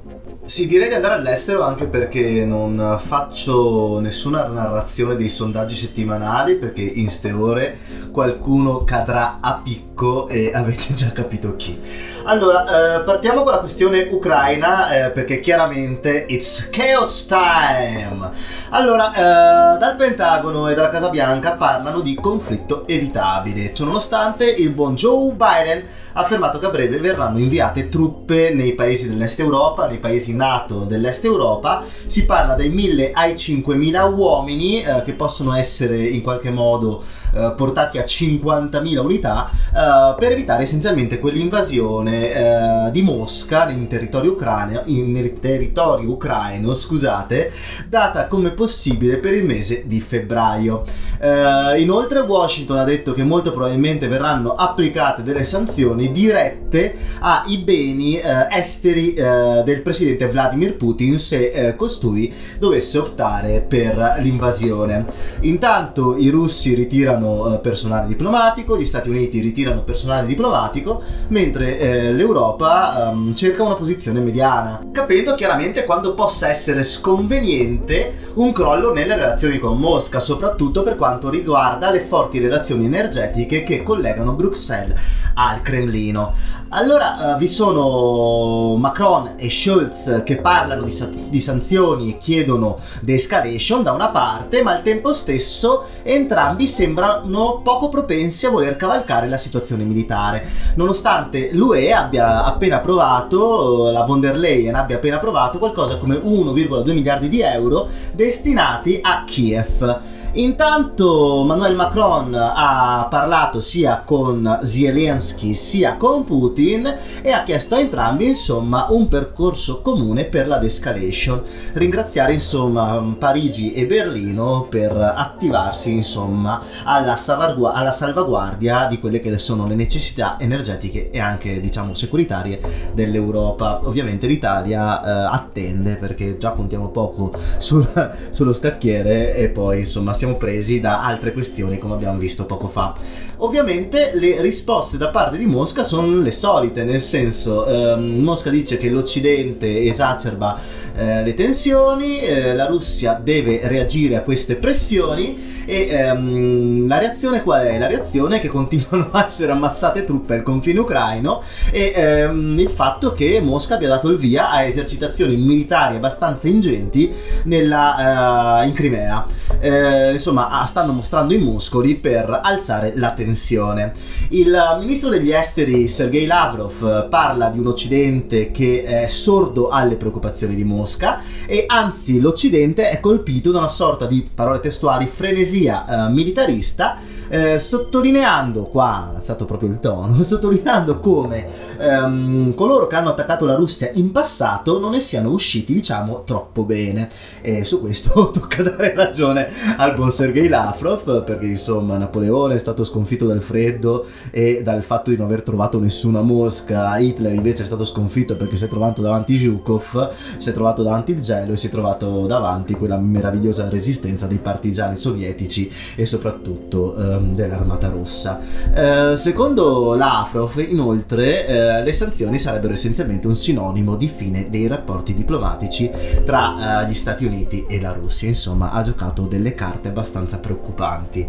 [0.52, 6.82] Sì, direi di andare all'estero anche perché non faccio nessuna narrazione dei sondaggi settimanali perché
[6.82, 7.78] in ste ore
[8.12, 11.80] qualcuno cadrà a picco e avete già capito chi.
[12.24, 18.30] Allora, eh, partiamo con la questione ucraina eh, perché chiaramente it's chaos time.
[18.70, 24.94] Allora, eh, dal Pentagono e dalla Casa Bianca parlano di conflitto evitabile, ciononostante il buon
[24.94, 29.98] Joe Biden ha affermato che a breve verranno inviate truppe nei paesi dell'est Europa, nei
[29.98, 31.84] paesi NATO dell'est Europa.
[32.06, 37.02] Si parla dai 1000 ai 5000 uomini eh, che possono essere in qualche modo
[37.34, 44.32] eh, portati a 50.000 unità eh, per evitare essenzialmente quell'invasione eh, di Mosca in territorio
[44.32, 47.50] ucraino, in territorio ucraino, scusate,
[47.88, 50.84] data come possibile per il mese di febbraio.
[51.20, 58.18] Eh, inoltre Washington ha detto che molto probabilmente verranno applicate delle sanzioni dirette ai beni
[58.18, 65.04] eh, esteri del presidente Vladimir Putin se costui dovesse optare per l'invasione.
[65.40, 72.12] Intanto i russi ritirano eh, personale diplomatico, gli Stati Uniti ritirano personale diplomatico, mentre eh,
[72.12, 79.16] l'Europa um, cerca una posizione mediana, capendo chiaramente quando possa essere sconveniente un crollo nelle
[79.16, 84.98] relazioni con Mosca, soprattutto per quanto riguarda le forti relazioni energetiche che collegano Bruxelles
[85.34, 86.60] al Cremlino.
[86.74, 92.78] Allora uh, vi sono Macron e Scholz che parlano di, sa- di sanzioni e chiedono
[93.02, 99.28] de-escalation da una parte, ma al tempo stesso entrambi sembrano poco propensi a voler cavalcare
[99.28, 105.58] la situazione militare, nonostante l'UE abbia appena approvato, la von der Leyen abbia appena approvato
[105.58, 110.00] qualcosa come 1,2 miliardi di euro destinati a Kiev.
[110.34, 116.90] Intanto Emmanuel Macron ha parlato sia con Zelensky sia con Putin
[117.20, 121.42] e ha chiesto a entrambi insomma un percorso comune per la de-escalation.
[121.74, 129.36] Ringraziare insomma Parigi e Berlino per attivarsi insomma alla, salvagu- alla salvaguardia di quelle che
[129.36, 132.58] sono le necessità energetiche e anche diciamo securitarie
[132.94, 133.80] dell'Europa.
[133.84, 137.86] Ovviamente l'Italia eh, attende perché già contiamo poco sul,
[138.30, 142.94] sullo scacchiere e poi insomma siamo presi da altre questioni come abbiamo visto poco fa.
[143.38, 148.76] Ovviamente le risposte da parte di Mosca sono le solite, nel senso ehm, Mosca dice
[148.76, 150.60] che l'Occidente esacerba
[150.94, 157.42] eh, le tensioni, eh, la Russia deve reagire a queste pressioni e ehm, la reazione
[157.42, 157.78] qual è?
[157.78, 162.70] La reazione è che continuano a essere ammassate truppe al confine ucraino e ehm, il
[162.70, 167.12] fatto che Mosca abbia dato il via a esercitazioni militari abbastanza ingenti
[167.44, 169.24] nella, uh, in Crimea.
[169.58, 173.92] Eh, insomma, stanno mostrando i muscoli per alzare la tensione.
[174.28, 180.54] Il ministro degli esteri Sergei Lavrov parla di un Occidente che è sordo alle preoccupazioni
[180.54, 186.12] di Mosca e anzi l'Occidente è colpito da una sorta di parole testuali frenesia eh,
[186.12, 186.96] militarista
[187.32, 191.46] eh, sottolineando, qua è stato proprio il tono, sottolineando come
[191.78, 196.64] ehm, coloro che hanno attaccato la Russia in passato non ne siano usciti, diciamo, troppo
[196.64, 197.08] bene.
[197.40, 202.84] E su questo tocca dare ragione al buon Sergei Lavrov, perché insomma Napoleone è stato
[202.84, 207.66] sconfitto dal freddo e dal fatto di non aver trovato nessuna mosca, Hitler invece è
[207.66, 211.56] stato sconfitto perché si è trovato davanti Zhukov, si è trovato davanti il gelo e
[211.56, 218.38] si è trovato davanti quella meravigliosa resistenza dei partigiani sovietici e soprattutto ehm, dell'Armata Rossa.
[218.74, 225.14] Eh, secondo Lavrov, inoltre, eh, le sanzioni sarebbero essenzialmente un sinonimo di fine dei rapporti
[225.14, 225.90] diplomatici
[226.24, 228.28] tra eh, gli Stati Uniti e la Russia.
[228.28, 231.26] Insomma, ha giocato delle carte abbastanza preoccupanti.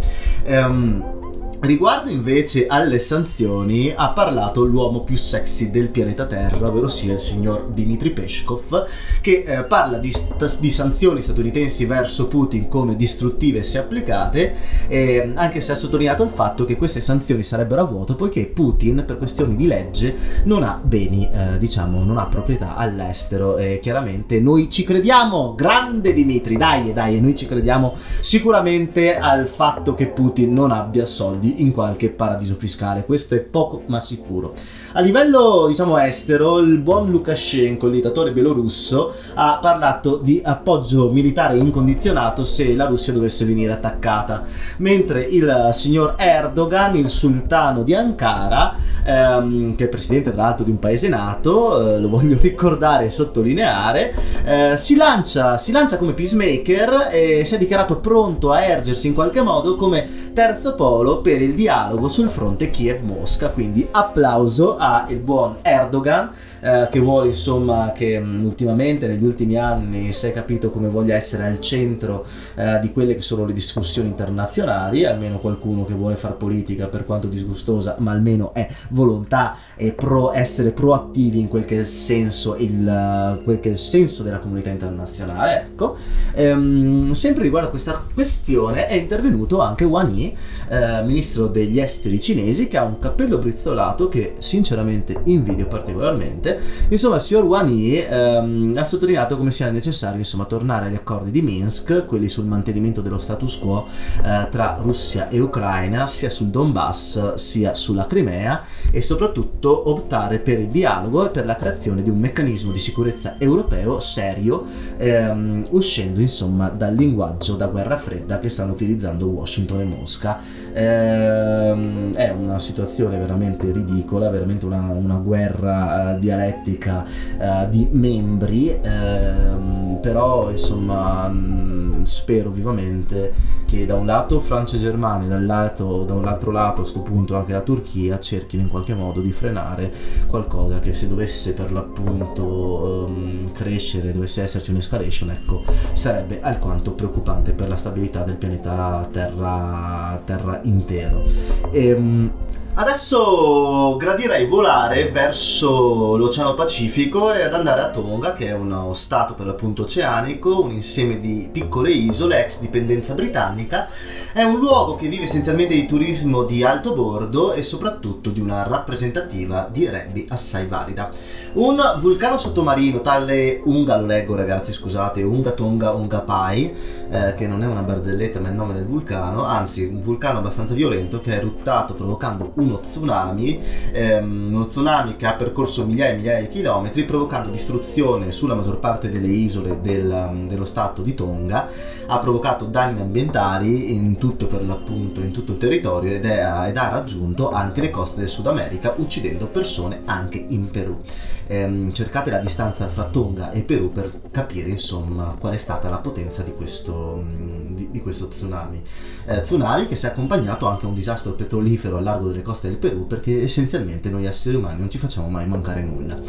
[0.47, 1.22] Um,
[1.64, 7.20] Riguardo invece alle sanzioni, ha parlato l'uomo più sexy del pianeta Terra, ovvero sia il
[7.20, 8.86] signor Dmitry Peshkov,
[9.22, 14.53] che eh, parla di, st- di, sanzioni statunitensi verso Putin come distruttive se applicate,
[14.89, 19.05] eh, anche se ha sottolineato il fatto che queste sanzioni sarebbero a vuoto poiché Putin,
[19.07, 23.55] per questioni di legge, non ha beni, eh, diciamo, non ha proprietà all'estero.
[23.55, 29.93] E chiaramente noi ci crediamo, grande Dmitry, dai, dai, noi ci crediamo sicuramente al fatto
[29.93, 33.06] che Putin non abbia soldi in qualche paradiso fiscale.
[33.06, 34.54] Questo è poco ma sicuro.
[34.93, 41.58] A livello, diciamo, estero, il buon Lukashenko, il dittatore belorusso, ha parlato di appoggio militare
[41.58, 44.43] incondizionato se la Russia dovesse venire attaccata,
[44.78, 50.72] mentre il signor Erdogan, il sultano di Ankara, ehm, che è presidente tra l'altro di
[50.72, 54.14] un paese nato, eh, lo voglio ricordare e sottolineare,
[54.45, 59.14] eh, si, lancia, si lancia come peacemaker e si è dichiarato pronto a ergersi in
[59.14, 65.57] qualche modo come terzo polo per il dialogo sul fronte Kiev-Mosca, quindi applauso al buon
[65.61, 66.31] Erdogan
[66.64, 70.88] eh, che vuole insomma che mh, mm, ultimamente negli ultimi anni si è capito come
[70.88, 75.93] voglia essere al centro eh, di quelle che sono le discussioni internazionali, almeno qualcuno che
[75.93, 81.49] vuole fare politica per quanto disgustosa, ma almeno è volontà e pro, essere proattivi in
[81.49, 85.64] quel che è il senso, il, quel che è il senso della comunità internazionale.
[85.64, 85.97] Ecco.
[86.34, 90.38] Ehm, sempre riguardo a questa questione è intervenuto anche Wang Yi,
[90.70, 96.51] eh, ministro degli esteri cinesi, che ha un cappello brizzolato che sinceramente invidio particolarmente
[96.89, 102.06] Insomma, Wang Yi ehm, ha sottolineato come sia necessario insomma, tornare agli accordi di Minsk,
[102.06, 103.86] quelli sul mantenimento dello status quo
[104.24, 110.60] eh, tra Russia e Ucraina, sia sul Donbass sia sulla Crimea e soprattutto optare per
[110.60, 114.64] il dialogo e per la creazione di un meccanismo di sicurezza europeo serio,
[114.97, 120.39] ehm, uscendo insomma dal linguaggio da guerra fredda che stanno utilizzando Washington e Mosca.
[120.74, 127.05] Ehm, è una situazione veramente ridicola, veramente una, una guerra uh, dialettica dialettica
[127.39, 134.79] eh, di membri, ehm, però insomma mh, spero vivamente che da un lato Francia e
[134.79, 138.69] Germania, dal lato, da un altro lato a questo punto anche la Turchia cerchino in
[138.69, 139.91] qualche modo di frenare
[140.27, 145.63] qualcosa che se dovesse per l'appunto um, crescere, dovesse esserci un'escalation, ecco,
[145.93, 151.23] sarebbe alquanto preoccupante per la stabilità del pianeta Terra, terra intero.
[151.71, 152.31] E, um,
[152.76, 159.36] Adesso gradirei volare verso l'Oceano Pacifico e ad andare a Tonga, che è uno stato
[159.36, 163.88] per l'appunto oceanico, un insieme di piccole isole, ex dipendenza britannica.
[164.34, 168.63] È un luogo che vive essenzialmente di turismo di alto bordo e soprattutto di una
[168.63, 171.11] rappresentativa di rugby assai valida.
[171.53, 176.74] Un vulcano sottomarino, tale Unga, lo leggo ragazzi, scusate, Unga Tonga Unga Pai,
[177.11, 180.39] eh, che non è una barzelletta ma è il nome del vulcano, anzi un vulcano
[180.39, 183.59] abbastanza violento che è eruttato provocando uno tsunami,
[183.91, 188.80] ehm, uno tsunami che ha percorso migliaia e migliaia di chilometri, provocando distruzione sulla maggior
[188.80, 191.68] parte delle isole del, dello stato di Tonga,
[192.07, 196.78] ha provocato danni ambientali in tutto per l'appunto, in tutto il territorio ed, è, ed
[196.78, 200.99] ha raggiunto anche le coste del Sud America, uccidendo persone anche in Perù.
[201.47, 205.99] Ehm, cercate la distanza fra Tonga e Perù per capire insomma qual è stata la
[205.99, 207.23] potenza di questo,
[207.69, 208.81] di, di questo tsunami.
[209.25, 212.67] Eh, tsunami che si è accompagnato anche a un disastro petrolifero al largo delle coste
[212.67, 216.19] del Perù perché essenzialmente noi esseri umani non ci facciamo mai mancare nulla.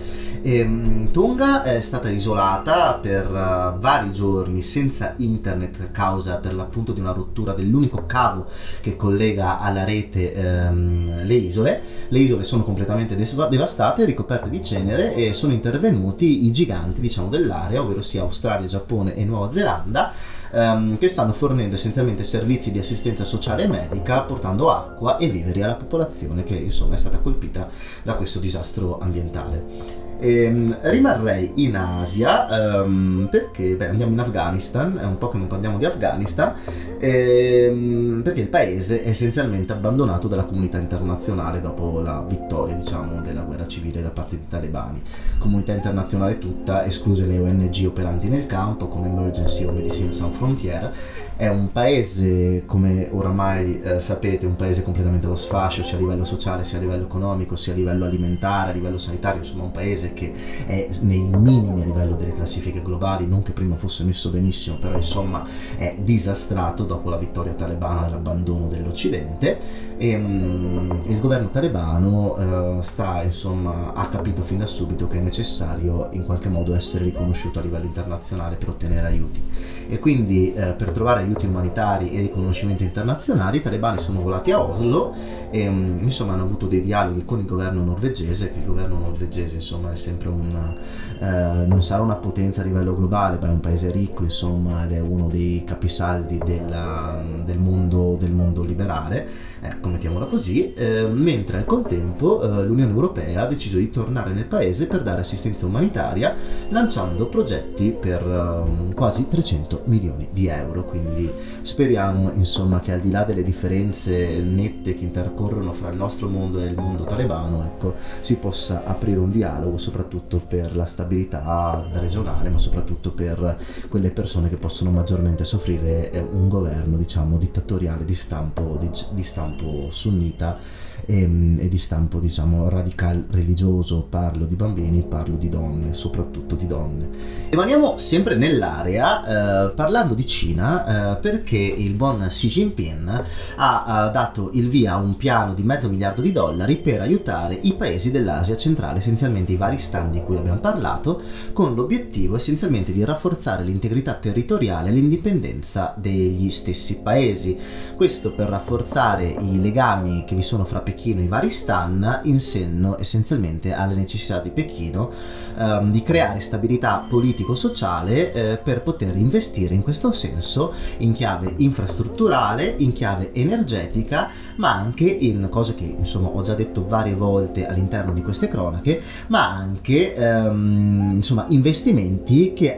[0.42, 6.54] E, ehm, Tonga è stata isolata per uh, vari giorni senza internet a causa per
[6.54, 8.46] l'appunto di una rottura dell'unico cavo
[8.80, 11.80] che collega alla rete um, le isole.
[12.08, 17.28] Le isole sono completamente des- devastate, ricoperte di cenere e sono intervenuti i giganti diciamo
[17.28, 20.12] dell'area, ovvero sia Australia, Giappone e Nuova Zelanda
[20.52, 25.62] ehm, che stanno fornendo essenzialmente servizi di assistenza sociale e medica, portando acqua e viveri
[25.62, 27.68] alla popolazione che insomma è stata colpita
[28.02, 30.03] da questo disastro ambientale.
[30.18, 35.38] E, ehm, rimarrei in Asia um, perché beh, andiamo in Afghanistan, è un po' che
[35.38, 36.54] non parliamo di Afghanistan,
[36.98, 43.20] e, um, perché il paese è essenzialmente abbandonato dalla comunità internazionale dopo la vittoria diciamo,
[43.20, 45.02] della guerra civile da parte dei talebani.
[45.38, 50.90] Comunità internazionale tutta, escluse le ONG operanti nel campo come Emergency o Medicine Sans Frontières,
[51.36, 56.24] è un paese, come oramai eh, sapete, un paese completamente allo sfascio sia a livello
[56.24, 60.12] sociale, sia a livello economico, sia a livello alimentare, a livello sanitario, insomma un paese
[60.12, 60.32] che
[60.66, 64.94] è nei minimi a livello delle classifiche globali, non che prima fosse messo benissimo, però
[64.94, 65.44] insomma
[65.76, 69.58] è disastrato dopo la vittoria talebana e l'abbandono dell'Occidente
[69.96, 75.20] e um, il governo talebano uh, sta, insomma, ha capito fin da subito che è
[75.20, 79.42] necessario in qualche modo essere riconosciuto a livello internazionale per ottenere aiuti.
[79.88, 84.60] E quindi uh, per trovare aiuti umanitari e riconoscimento internazionali i talebani sono volati a
[84.60, 85.14] Oslo
[85.50, 89.56] e um, insomma hanno avuto dei dialoghi con il governo norvegese che il governo norvegese
[89.56, 90.74] insomma è sempre un
[91.20, 94.92] uh, non sarà una potenza a livello globale ma è un paese ricco insomma ed
[94.92, 99.28] è uno dei capisaldi della, del, mondo, del mondo liberale
[99.64, 104.44] ecco mettiamola così eh, mentre al contempo eh, l'Unione Europea ha deciso di tornare nel
[104.44, 106.34] paese per dare assistenza umanitaria
[106.68, 110.84] lanciando progetti per eh, quasi 300 milioni di euro.
[110.84, 111.30] Quindi
[111.62, 116.60] speriamo insomma che al di là delle differenze nette che intercorrono fra il nostro mondo
[116.60, 122.50] e il mondo talebano ecco, si possa aprire un dialogo soprattutto per la stabilità regionale
[122.50, 123.56] ma soprattutto per
[123.88, 129.22] quelle persone che possono maggiormente soffrire eh, un governo diciamo dittatoriale di stampo, di, di
[129.22, 129.53] stampo
[129.90, 130.58] sunnita
[131.06, 134.06] e, ehm, e, di stampo diciamo radical religioso.
[134.08, 137.08] Parlo di bambini parlo di donne soprattutto di donne.
[137.50, 143.24] Rimaniamo sempre nell'area eh, parlando di Cina eh, perché il buon Xi Jinping
[143.56, 147.58] ha, ha dato il via a un piano di mezzo miliardo di dollari per aiutare
[147.62, 151.20] i paesi dell'Asia centrale essenzialmente i vari stand di cui abbiamo parlato
[151.52, 157.56] con l'obiettivo essenzialmente di rafforzare l'integrità territoriale e l'indipendenza degli stessi paesi.
[157.94, 162.40] Questo per rafforzare i legami che vi sono fra Pechino e i vari stan in
[162.40, 165.10] senno essenzialmente alle necessità di Pechino
[165.58, 172.74] ehm, di creare stabilità politico-sociale eh, per poter investire in questo senso in chiave infrastrutturale,
[172.78, 178.12] in chiave energetica, ma anche in cose che insomma ho già detto varie volte all'interno
[178.12, 182.74] di queste cronache, ma anche ehm, insomma investimenti che,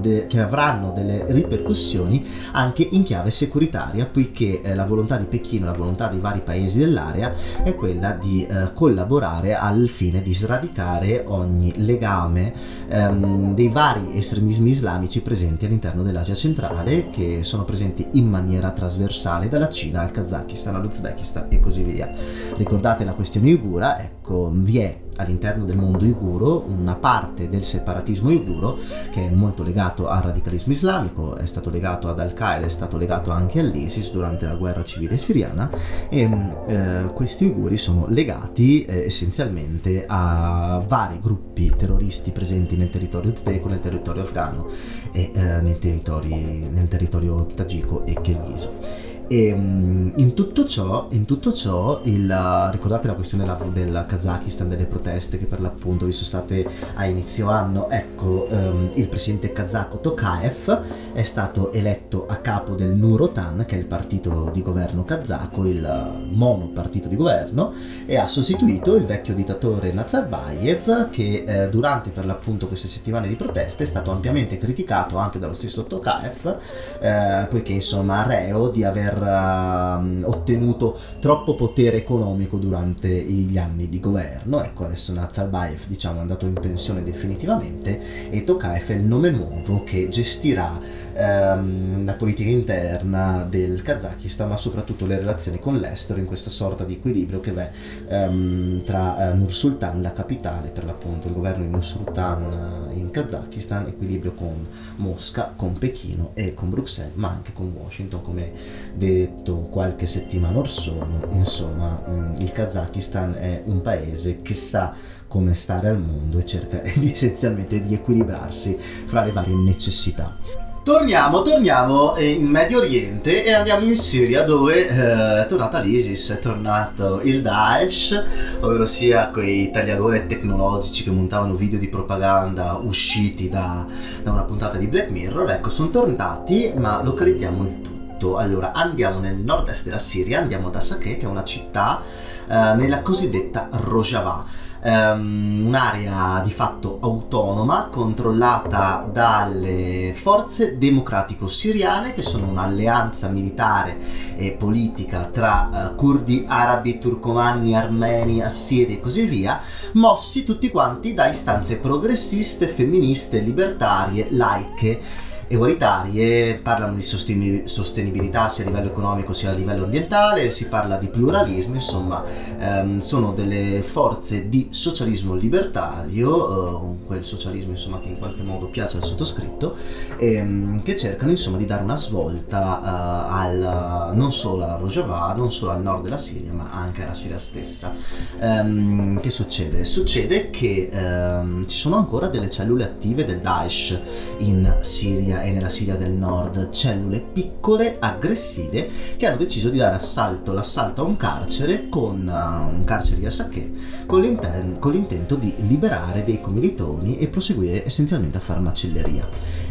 [0.00, 5.66] de- che avranno delle ripercussioni anche in chiave securitaria, poiché eh, la volontà di Pechino,
[5.66, 7.32] la volontà dei vari paesi dell'area
[7.62, 12.52] è quella di eh, collaborare al fine di sradicare ogni legame
[12.88, 19.48] ehm, dei vari estremismi islamici presenti all'interno dell'Asia centrale che sono presenti in maniera trasversale
[19.48, 22.08] dalla Cina al Kazakistan all'Uzbekistan e così via.
[22.56, 24.00] Ricordate la questione uigura?
[24.00, 28.78] Ecco, vi è all'interno del mondo uiguro una parte del separatismo uiguro
[29.10, 33.30] che è molto legato al radicalismo islamico, è stato legato ad Al-Qaeda, è stato legato
[33.30, 35.70] anche all'ISIS durante la guerra civile siriana
[36.08, 42.90] e mm, eh, questi uiguri sono legati eh, essenzialmente a vari gruppi terroristi presenti nel
[42.90, 44.66] territorio uzbeko, nel territorio afghano
[45.12, 49.16] e eh, nei territori, nel territorio tagiko e kirghizo.
[49.30, 54.86] E mm, in tutto ciò, in tutto ciò il, ricordate la questione del Kazakistan, delle
[54.86, 57.90] proteste che per l'appunto vi sono state a inizio anno?
[57.90, 63.78] Ecco, um, il presidente kazako Tokayev è stato eletto a capo del Nurotan, che è
[63.78, 67.72] il partito di governo kazako, il monopartito di governo,
[68.06, 73.34] e ha sostituito il vecchio dittatore Nazarbayev che eh, durante per l'appunto queste settimane di
[73.34, 76.56] proteste è stato ampiamente criticato anche dallo stesso Tokayev,
[77.00, 84.00] eh, poiché insomma reo di aver uh, ottenuto troppo potere economico durante gli anni di
[84.00, 84.62] governo.
[84.62, 89.82] Ecco, adesso Nazarbayev diciamo, è andato in pensione definitivamente e Tokayev è il nome nuovo
[89.84, 90.80] che gestirà
[91.18, 96.84] um, la politica interna del Kazakistan, ma soprattutto le relazioni con l'estero in questa sorta
[96.84, 97.70] di equilibrio che v'è
[98.08, 102.96] um, tra uh, Nur Sultan, la capitale, per l'appunto il governo di Nur Sultan uh,
[102.96, 104.66] in Kazakistan, equilibrio con
[104.96, 108.52] Mosca, con Pechino e con Bruxelles, ma anche con Washington, come
[108.94, 114.94] detto qualche settimana or sono, insomma mm, il Kazakistan è un paese che sa
[115.26, 120.67] come stare al mondo e cerca di, essenzialmente di equilibrarsi fra le varie necessità.
[120.88, 126.38] Torniamo, torniamo in Medio Oriente e andiamo in Siria dove eh, è tornata l'ISIS, è
[126.38, 133.84] tornato il Daesh, ovvero sia quei tagliagole tecnologici che montavano video di propaganda usciti da,
[134.22, 138.38] da una puntata di Black Mirror, ecco sono tornati ma localizziamo il tutto.
[138.38, 142.00] Allora, andiamo nel nord-est della Siria, andiamo ad Asakeh, che è una città
[142.48, 144.42] eh, nella cosiddetta Rojava.
[144.82, 153.96] Um, un'area di fatto autonoma controllata dalle forze democratico-siriane che sono un'alleanza militare
[154.36, 159.60] e politica tra uh, curdi, arabi, turcomanni, armeni, assiri e così via,
[159.92, 165.00] mossi tutti quanti da istanze progressiste, femministe, libertarie, laiche
[165.48, 171.08] egualitarie, parlano di sostenibilità sia a livello economico sia a livello ambientale, si parla di
[171.08, 172.22] pluralismo, insomma
[172.58, 178.66] ehm, sono delle forze di socialismo libertario, eh, quel socialismo insomma che in qualche modo
[178.66, 179.74] piace al sottoscritto,
[180.18, 185.50] ehm, che cercano insomma di dare una svolta eh, al, non solo a Rojava, non
[185.50, 187.92] solo al nord della Siria, ma anche alla Siria stessa.
[188.40, 189.84] Ehm, che succede?
[189.84, 193.98] Succede che ehm, ci sono ancora delle cellule attive del Daesh
[194.38, 199.94] in Siria e nella Siria del Nord, cellule piccole, aggressive, che hanno deciso di dare
[199.94, 203.70] assalto, l'assalto a un carcere, con uh, un carcere di Assaké,
[204.06, 209.28] con, l'inten- con l'intento di liberare dei commilitoni e proseguire essenzialmente a fare macelleria.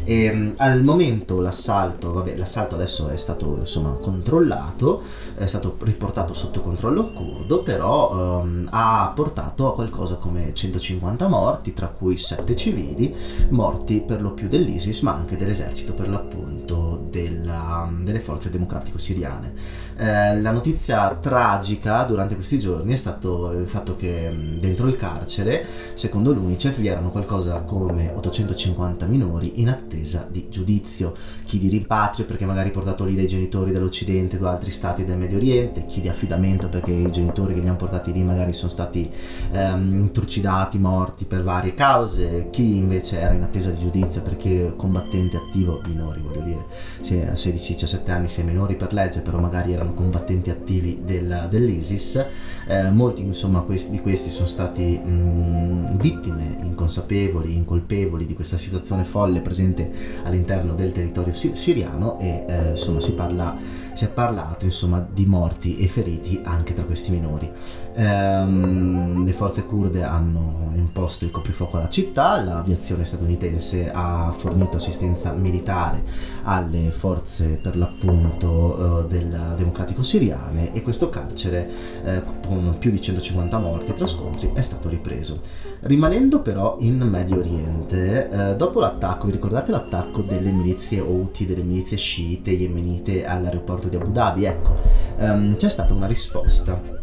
[0.10, 5.02] E, um, al momento l'assalto, vabbè, l'assalto adesso è stato insomma controllato,
[5.36, 11.74] è stato riportato sotto controllo curdo, però um, ha portato a qualcosa come 150 morti,
[11.74, 13.14] tra cui 7 civili,
[13.50, 19.54] morti per lo più dell'ISIS, ma anche delle dell'esercito per l'appunto della, delle forze democratico-siriane.
[19.98, 25.66] Eh, la notizia tragica durante questi giorni è stato il fatto che dentro il carcere,
[25.94, 31.14] secondo l'UNICEF, vi erano qualcosa come 850 minori in attesa di giudizio,
[31.46, 35.18] chi di rimpatrio perché magari portato lì dai genitori dell'Occidente o da altri stati del
[35.18, 38.70] Medio Oriente, chi di affidamento perché i genitori che li hanno portati lì magari sono
[38.70, 39.10] stati
[39.52, 45.38] ehm, trucidati, morti per varie cause, chi invece era in attesa di giudizio perché combattente
[45.38, 46.66] attivo, minori voglio dire,
[47.08, 52.26] se a 16-17 anni è minori per legge, però magari erano combattenti attivi del, dell'ISIS,
[52.68, 59.06] eh, molti insomma questi, di questi sono stati mh, vittime inconsapevoli, incolpevoli di questa situazione
[59.06, 59.90] folle presente
[60.24, 65.80] all'interno del territorio siriano e eh, insomma si parla si è parlato insomma di morti
[65.80, 67.52] e feriti anche tra questi minori.
[68.00, 75.32] Ehm, le forze kurde hanno imposto il coprifuoco alla città, l'aviazione statunitense ha fornito assistenza
[75.32, 76.04] militare
[76.44, 81.68] alle forze per l'appunto eh, del democratico siriane e questo carcere
[82.06, 85.40] eh, con più di 150 morti tra scontri è stato ripreso.
[85.80, 91.64] Rimanendo però in Medio Oriente, eh, dopo l'attacco, vi ricordate l'attacco delle milizie Houthi, delle
[91.64, 94.46] milizie sciite yemenite all'aeroporto di Abu Dhabi?
[94.46, 94.76] Ecco,
[95.18, 96.98] ehm, c'è stata una risposta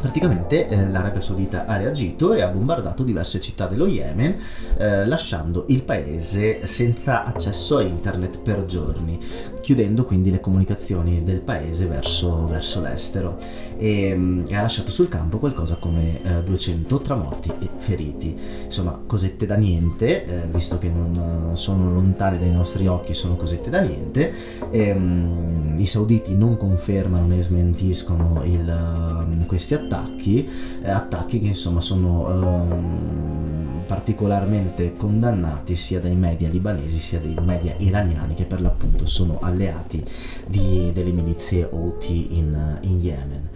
[0.00, 4.36] Praticamente eh, l'Arabia Saudita ha reagito e ha bombardato diverse città dello Yemen,
[4.76, 9.18] eh, lasciando il paese senza accesso a internet per giorni,
[9.60, 13.36] chiudendo quindi le comunicazioni del paese verso, verso l'estero
[13.78, 18.36] e, mm, e, ha lasciato sul campo qualcosa come eh, 200 tra morti e feriti.
[18.64, 23.70] Insomma, cosette da niente, eh, visto che non sono lontane dai nostri occhi, sono cosette
[23.70, 24.32] da niente.
[24.70, 30.48] E, um, I sauditi non confermano né smentiscono il, uh, questi attacchi,
[30.82, 32.26] eh, attacchi che insomma sono...
[32.26, 39.38] Um, particolarmente condannati sia dai media libanesi sia dai media iraniani che per l'appunto sono
[39.40, 40.04] alleati
[40.46, 43.48] di, delle milizie Houthi in, in Yemen.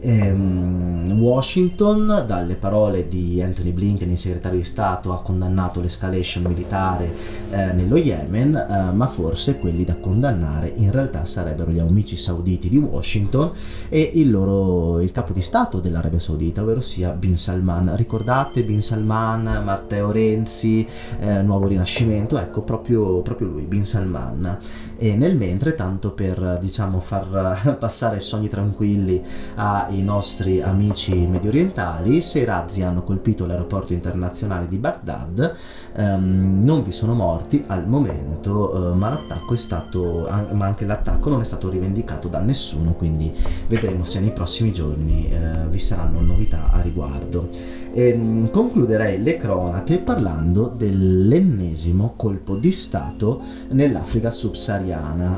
[0.00, 7.12] Ehm, Washington, dalle parole di Anthony Blinken, il segretario di Stato, ha condannato l'escalation militare
[7.50, 12.68] eh, nello Yemen, eh, ma forse quelli da condannare in realtà sarebbero gli amici sauditi
[12.68, 13.50] di Washington
[13.88, 17.96] e il, loro, il capo di Stato dell'Arabia Saudita, ovvero sia Bin Salman.
[17.96, 20.86] Ricordate Bin Salman, Matteo Renzi,
[21.18, 22.38] eh, Nuovo Rinascimento?
[22.38, 24.58] Ecco, proprio, proprio lui, Bin Salman.
[25.00, 29.22] E nel mentre, tanto per diciamo far passare sogni tranquilli
[29.54, 35.54] a i nostri amici medio orientali, sei razzi hanno colpito l'aeroporto internazionale di Baghdad,
[35.98, 41.30] um, non vi sono morti al momento, uh, ma l'attacco è stato, ma anche l'attacco
[41.30, 43.32] non è stato rivendicato da nessuno, quindi
[43.68, 47.48] vedremo se nei prossimi giorni uh, vi saranno novità a riguardo.
[47.92, 53.40] E, um, concluderei le cronache parlando dell'ennesimo colpo di Stato
[53.70, 54.87] nell'Africa subsahariana.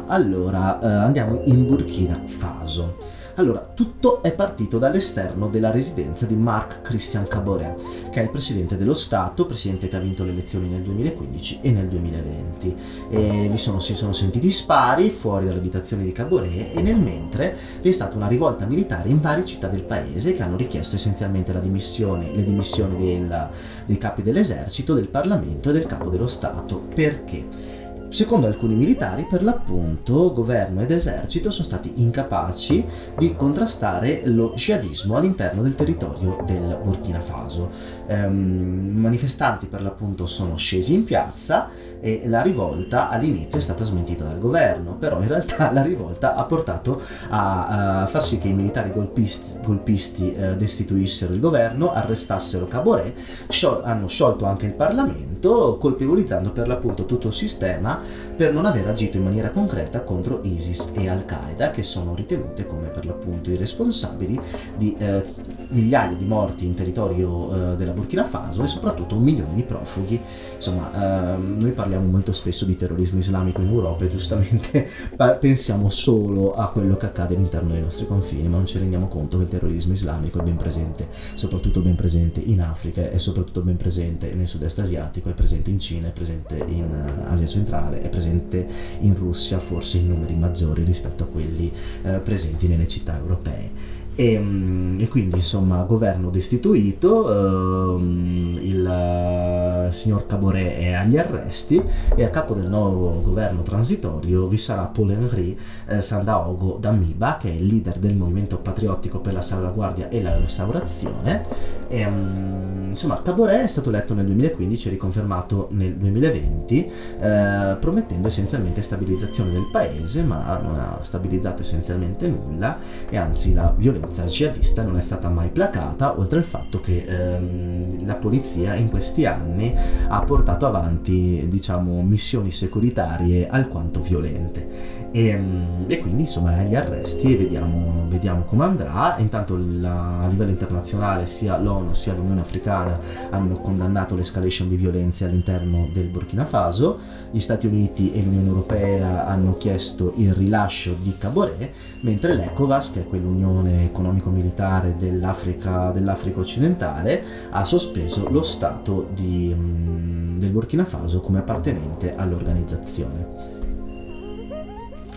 [0.07, 3.19] Allora, uh, andiamo in Burkina Faso.
[3.41, 8.77] Allora, tutto è partito dall'esterno della residenza di Marc Christian Caboret, che è il presidente
[8.77, 12.77] dello Stato, presidente che ha vinto le elezioni nel 2015 e nel 2020.
[13.09, 17.89] E vi sono, si sono sentiti spari fuori dall'abitazione di Caboret e nel mentre vi
[17.89, 21.63] è stata una rivolta militare in varie città del paese che hanno richiesto essenzialmente le
[21.63, 23.49] dimissioni del,
[23.87, 26.83] dei capi dell'esercito, del Parlamento e del capo dello Stato.
[26.95, 27.70] Perché?
[28.11, 32.85] Secondo alcuni militari, per l'appunto, governo ed esercito sono stati incapaci
[33.17, 37.71] di contrastare lo jihadismo all'interno del territorio del Burkina Faso.
[38.07, 41.69] Ehm, manifestanti per l'appunto sono scesi in piazza
[42.01, 46.45] e la rivolta all'inizio è stata smentita dal governo, però in realtà la rivolta ha
[46.45, 52.67] portato a, a far sì che i militari golpisti, golpisti eh, destituissero il governo, arrestassero
[52.67, 53.15] Caboret,
[53.49, 58.01] sciol- hanno sciolto anche il Parlamento, colpevolizzando per l'appunto tutto il sistema
[58.37, 62.89] per non aver agito in maniera concreta contro ISIS e Al-Qaeda, che sono ritenute come
[62.89, 64.41] per l'appunto i responsabili
[64.77, 69.55] di eh, migliaia di morti in territorio eh, della Burkina Faso e soprattutto un milione
[69.55, 70.21] di profughi.
[70.55, 74.89] Insomma, ehm, noi parliamo molto spesso di terrorismo islamico in Europa e giustamente
[75.41, 79.37] pensiamo solo a quello che accade all'interno dei nostri confini, ma non ci rendiamo conto
[79.39, 83.77] che il terrorismo islamico è ben presente, soprattutto ben presente in Africa, è soprattutto ben
[83.77, 88.09] presente nel sud-est asiatico, è presente in Cina, è presente in uh, Asia centrale, è
[88.09, 88.67] presente
[89.01, 93.99] in Russia, forse in numeri maggiori rispetto a quelli uh, presenti nelle città europee.
[94.15, 101.83] E, mm, e, quindi insomma governo destituito, ehm, il uh, signor Caboret è agli arresti
[102.15, 105.59] e a capo del nuovo governo transitorio vi sarà Paul-Henri
[105.89, 110.37] eh, Sandaogo Damiba che è il leader del movimento patriottico per la salvaguardia e la
[110.37, 111.79] restaurazione.
[111.89, 116.91] E, um, insomma Caboret è stato eletto nel 2015 e riconfermato nel 2020
[117.21, 123.73] eh, promettendo essenzialmente stabilizzazione del paese ma non ha stabilizzato essenzialmente nulla e anzi la
[123.77, 128.75] violenza violenza jihadista non è stata mai placata, oltre al fatto che ehm, la polizia
[128.75, 129.73] in questi anni
[130.09, 135.00] ha portato avanti diciamo, missioni securitarie alquanto violente.
[135.13, 139.17] E, ehm, e, quindi insomma agli arresti vediamo, vediamo come andrà.
[139.19, 142.99] Intanto la, a livello internazionale sia l'ONU sia l'Unione Africana
[143.31, 146.99] hanno condannato l'escalation di violenze all'interno del Burkina Faso.
[147.31, 151.71] Gli Stati Uniti e l'Unione Europea hanno chiesto il rilascio di Caboret
[152.03, 160.39] mentre l'ECOVAS che è quell'unione economico-militare dell'Africa, dell'Africa occidentale ha sospeso lo stato di, mm,
[160.39, 163.60] del Burkina Faso come appartenente all'organizzazione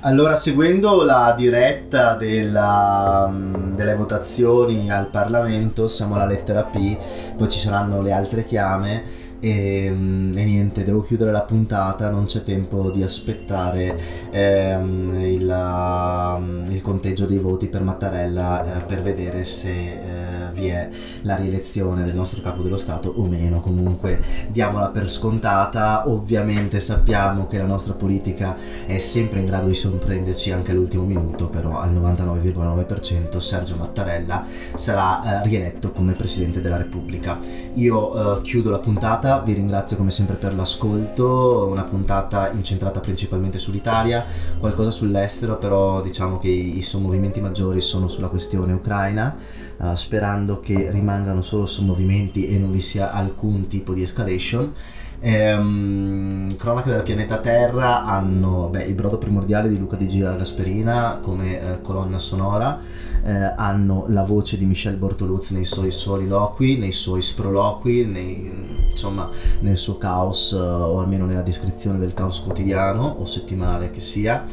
[0.06, 6.98] allora, seguendo la diretta della, mm, delle votazioni al Parlamento, siamo alla lettera P,
[7.38, 12.24] poi ci saranno le altre chiame e, mm, e, niente, devo chiudere la puntata, non
[12.24, 14.00] c'è tempo di aspettare
[14.32, 20.90] ehm, il, il, conteggio dei voti per Mattarella eh, per vedere se eh, vi è
[21.24, 23.60] la rielezione del nostro capo dello Stato o meno.
[23.60, 29.74] Comunque diamola per scontata, ovviamente sappiamo che la nostra politica è sempre in grado di
[29.74, 36.78] sorprenderci anche all'ultimo minuto, però al 99,9% Sergio Mattarella sarà eh, rieletto come Presidente della
[36.78, 37.38] Repubblica.
[37.74, 43.58] Io eh, chiudo la puntata vi ringrazio come sempre per l'ascolto, una puntata incentrata principalmente
[43.58, 44.26] sull'Italia,
[44.60, 49.36] qualcosa sull'estero, però diciamo che i, sommovimenti maggiori sono sulla questione ucraina,
[49.78, 54.74] uh, sperando che rimangano solo sommovimenti e non vi sia alcun tipo di escalation.
[55.26, 61.20] Ehm, cronache del pianeta Terra hanno beh, il brodo primordiale di Luca Di Gira Gasperina
[61.22, 62.78] come eh, colonna sonora,
[63.24, 69.30] eh, hanno la voce di Michel Bortoluz nei suoi soliloqui, nei suoi sproloqui, nei, insomma
[69.62, 74.44] nel suo caos eh, o almeno nella descrizione del caos quotidiano o settimanale che sia.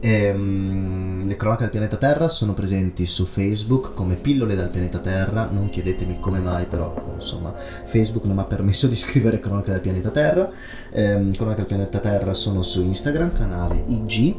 [0.00, 5.48] Ehm, le cronache del pianeta Terra sono presenti su Facebook come pillole dal pianeta Terra,
[5.50, 9.80] non chiedetemi come mai però insomma Facebook non mi ha permesso di scrivere cronache del
[9.80, 10.50] pianeta Terra.
[10.90, 14.36] Ehm, cronache del pianeta Terra sono su Instagram, canale IG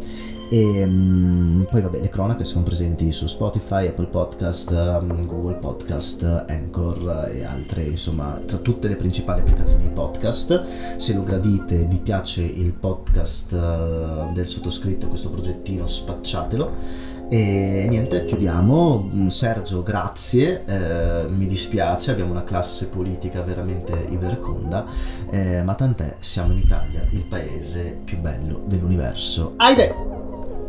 [0.53, 6.43] e um, poi vabbè, le cronache sono presenti su Spotify, Apple Podcast, um, Google Podcast,
[6.49, 10.97] Anchor e altre, insomma, tra tutte le principali applicazioni di podcast.
[10.97, 17.19] Se lo gradite, vi piace il podcast uh, del sottoscritto, questo progettino, spacciatelo.
[17.29, 19.09] E niente, chiudiamo.
[19.09, 20.65] Mm, Sergio, grazie.
[20.65, 24.85] Eh, mi dispiace, abbiamo una classe politica veramente iberconda,
[25.29, 29.53] eh, ma tant'è, siamo in Italia, il paese più bello dell'universo.
[29.55, 30.20] Aide!